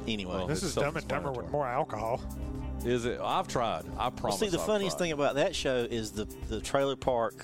[0.07, 0.35] anyway.
[0.35, 2.21] Well, This is Dumb and Dumber with more alcohol.
[2.85, 3.19] Is it?
[3.21, 3.83] I've tried.
[3.97, 4.39] I Well, promise.
[4.39, 5.05] see, the I've funniest tried.
[5.05, 7.43] thing about that show is the the trailer park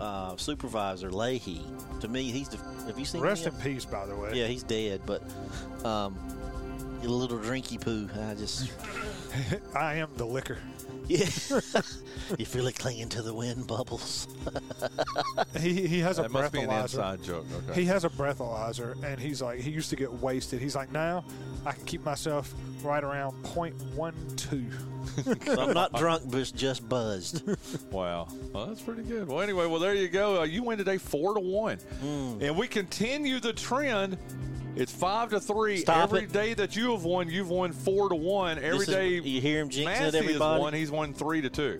[0.00, 1.62] uh, supervisor Lahey.
[2.00, 2.58] To me, he's the.
[2.86, 3.60] Have you seen Rest in him?
[3.62, 4.32] peace, by the way.
[4.34, 5.22] Yeah, he's dead, but
[5.84, 6.14] um,
[7.02, 8.08] a little drinky poo.
[8.28, 8.70] I just
[9.74, 10.58] I am the liquor.
[11.08, 11.18] Yeah.
[12.38, 14.28] you feel it clinging to the wind, bubbles.
[15.60, 16.82] He, he has a That must be an breathalyzer.
[16.82, 17.46] inside joke.
[17.68, 17.80] Okay.
[17.80, 20.60] He has a breathalyzer, and he's like, he used to get wasted.
[20.60, 21.24] He's like, now
[21.64, 24.72] I can keep myself right around 0.12.
[25.16, 27.42] So I'm not drunk, but just buzzed.
[27.90, 28.28] Wow.
[28.52, 29.28] Well, that's pretty good.
[29.28, 30.42] Well, anyway, well, there you go.
[30.42, 31.78] Uh, you win today four to one.
[32.00, 32.38] Hmm.
[32.42, 34.18] And we continue the trend.
[34.76, 35.78] It's five to three.
[35.78, 36.32] Stop Every it.
[36.32, 38.58] day that you have won, you've won four to one.
[38.58, 40.60] Every is- day you hear him jinxing it, Massey has everybody?
[40.60, 41.78] won, he's won three to two.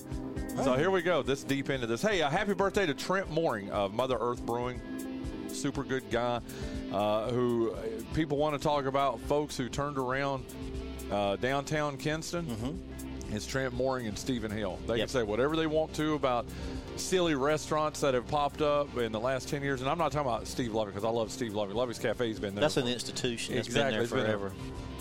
[0.65, 1.23] So here we go.
[1.23, 2.01] This deep into this.
[2.01, 4.81] Hey, uh, happy birthday to Trent Mooring of Mother Earth Brewing.
[5.49, 6.41] Super good guy
[6.93, 7.77] uh, who uh,
[8.15, 10.45] people want to talk about folks who turned around
[11.11, 12.47] uh, downtown Kinston.
[12.47, 13.06] Mm-hmm.
[13.33, 14.79] It's Trent Mooring and Stephen Hill.
[14.87, 16.47] They can say whatever they want to about
[16.97, 19.81] silly restaurants that have popped up in the last 10 years.
[19.81, 21.72] And I'm not talking about Steve Lovick because I love Steve Lovick.
[21.72, 22.62] Lovick's Cafe's been there.
[22.62, 23.57] That's for- an institution.
[23.57, 24.07] That's exactly.
[24.07, 24.53] been there forever.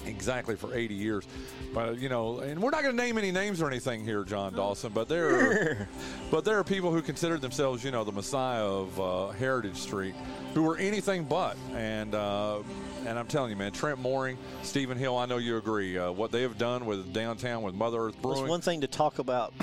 [0.06, 1.26] exactly for 80 years.
[1.74, 4.54] But you know, and we're not going to name any names or anything here, Jon
[4.54, 4.92] Dawson.
[4.94, 5.88] But there, are,
[6.32, 10.16] but there are people who consider themselves, you know, the messiah of uh, Heritage Street,
[10.54, 11.58] who are anything but.
[11.74, 12.60] And uh,
[13.08, 15.98] and I'm telling you, man, Trent Mooring, Stephen Hill, I know you agree.
[15.98, 18.40] Uh, what they have done with downtown with Mother Earth Brewing.
[18.42, 19.54] It's one thing to talk about.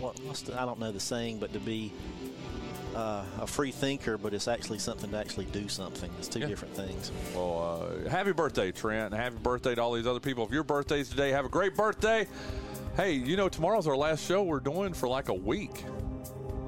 [0.00, 1.92] what, what's the, I don't know the saying, but to be
[2.94, 6.10] uh, a free thinker, but it's actually something to actually do something.
[6.18, 6.46] It's two Yeah.
[6.46, 7.12] different things.
[7.34, 9.12] Well, uh, happy birthday, Trent.
[9.12, 10.44] And happy birthday to all these other people.
[10.44, 12.26] If your birthday's today, have a great birthday.
[12.96, 15.84] Hey, you know, tomorrow's our last show we're doing for like a week.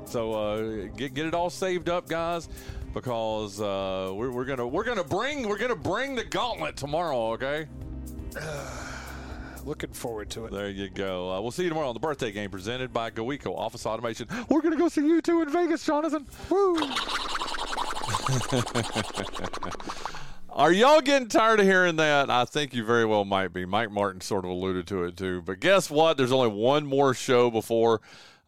[0.04, 2.48] So uh, get, get it all saved up, guys,
[2.94, 7.32] because uh, we're, we're gonna we're gonna bring we're gonna bring the gauntlet tomorrow.
[7.32, 7.66] Okay.
[9.64, 10.52] Looking forward to it.
[10.52, 11.30] There you go.
[11.30, 14.26] Uh, we'll see you tomorrow on the birthday game presented by GoEco Office Automation.
[14.48, 16.26] We're going to go see U2 in Vegas, Jonathan.
[16.48, 16.76] Woo!
[20.50, 22.30] Are y'all getting tired of hearing that?
[22.30, 23.64] I think you very well might be.
[23.64, 25.42] Mike Martin sort of alluded to it too.
[25.42, 26.16] But guess what?
[26.16, 28.00] There's only one more show before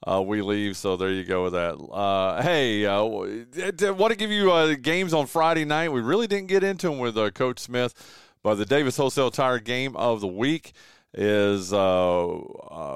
[0.07, 1.75] uh, we leave, so there you go with that.
[1.75, 5.93] Uh, hey, uh, want to give you uh, games on Friday night.
[5.93, 7.95] We really didn't get into them with uh, Coach Smith,
[8.43, 10.73] but the Davis Wholesale Tire game of the week
[11.15, 12.39] is uh,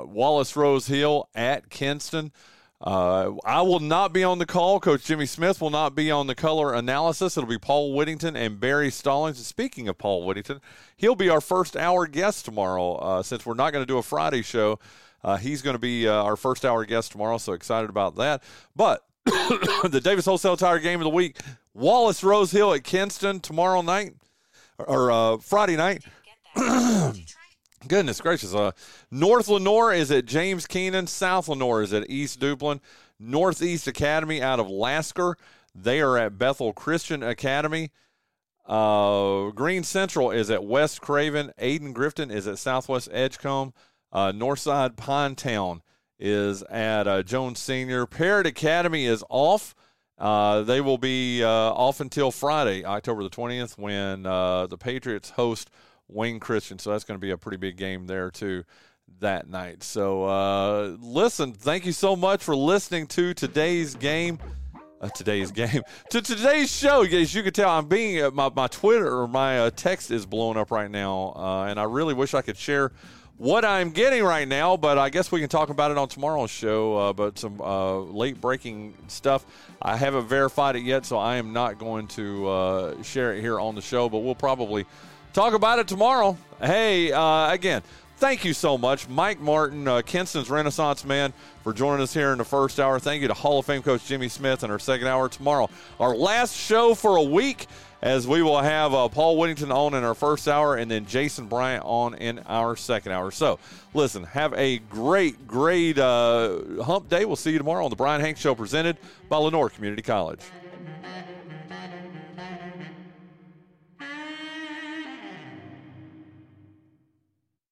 [0.04, 2.32] Wallace Rose Hill at Kinston.
[2.80, 4.80] Uh, I will not be on the call.
[4.80, 7.36] Coach Jimmy Smith will not be on the color analysis.
[7.36, 9.38] It'll be Paul Whittington and Barry Stallings.
[9.38, 10.60] And speaking of Paul Whittington,
[10.96, 12.94] he'll be our first hour guest tomorrow.
[12.96, 14.78] Uh, since we're not going to do a Friday show,
[15.24, 17.38] uh, he's going to be uh, our first hour guest tomorrow.
[17.38, 18.42] So excited about that.
[18.74, 21.38] But the Davis Wholesale Tire game of the week,
[21.72, 24.14] Wallace Rose Hill at Kinston tomorrow night
[24.78, 26.04] or, or Friday night.
[27.88, 28.54] Goodness gracious.
[28.54, 28.72] Uh,
[29.10, 31.06] North Lenoir is at James Kenan.
[31.06, 32.80] South Lenoir is at East Duplin.
[33.18, 35.36] Northeast Academy out of Lasker.
[35.74, 37.90] They are at Bethel Christian Academy.
[38.66, 41.52] Uh, Greene Central is at West Craven.
[41.60, 43.72] Ayden-Grifton is at Southwest Edgecombe.
[44.12, 45.80] Uh, Northside Pinetown
[46.18, 48.06] is at uh, Jones Senior.
[48.06, 49.74] Parrott Academy is off.
[50.18, 55.30] Uh, they will be uh, off until Friday, October the 20th, when uh, the Patriots
[55.30, 55.70] host
[56.08, 56.78] Wayne Christian.
[56.78, 58.64] So that's going to be a pretty big game there, too,
[59.20, 59.82] that night.
[59.82, 64.38] So uh, listen, thank you so much for listening to today's game.
[65.00, 67.02] Uh, today's game to today's show.
[67.02, 70.26] As you can tell, I'm being uh, my my Twitter or my uh, text is
[70.26, 72.92] blowing up right now, uh, and I really wish I could share
[73.36, 74.76] what I'm getting right now.
[74.76, 76.96] But I guess we can talk about it on tomorrow's show.
[76.96, 79.44] Uh, but some late breaking stuff.
[79.82, 83.74] I haven't verified it yet, so I am not going to share it here on
[83.74, 84.08] the show.
[84.08, 84.86] But we'll probably
[85.36, 86.34] talk about it tomorrow.
[86.62, 87.82] Hey, uh, again,
[88.16, 92.38] thank you so much, Mike Martin, uh, Kinston's Renaissance man, for joining us here in
[92.38, 92.98] the first hour.
[92.98, 95.68] Thank you to Hall of Fame coach Jimmy Smith in our second hour tomorrow.
[96.00, 97.66] Our last show for a week,
[98.00, 101.48] as we will have uh, Paul Whittington on in our first hour and then Jason
[101.48, 103.30] Bryant on in our second hour.
[103.30, 103.58] So,
[103.92, 107.26] listen, have a great, great uh, hump day.
[107.26, 108.96] We'll see you tomorrow on the Bryan Hanks Show presented
[109.28, 110.40] by Lenoir Community College.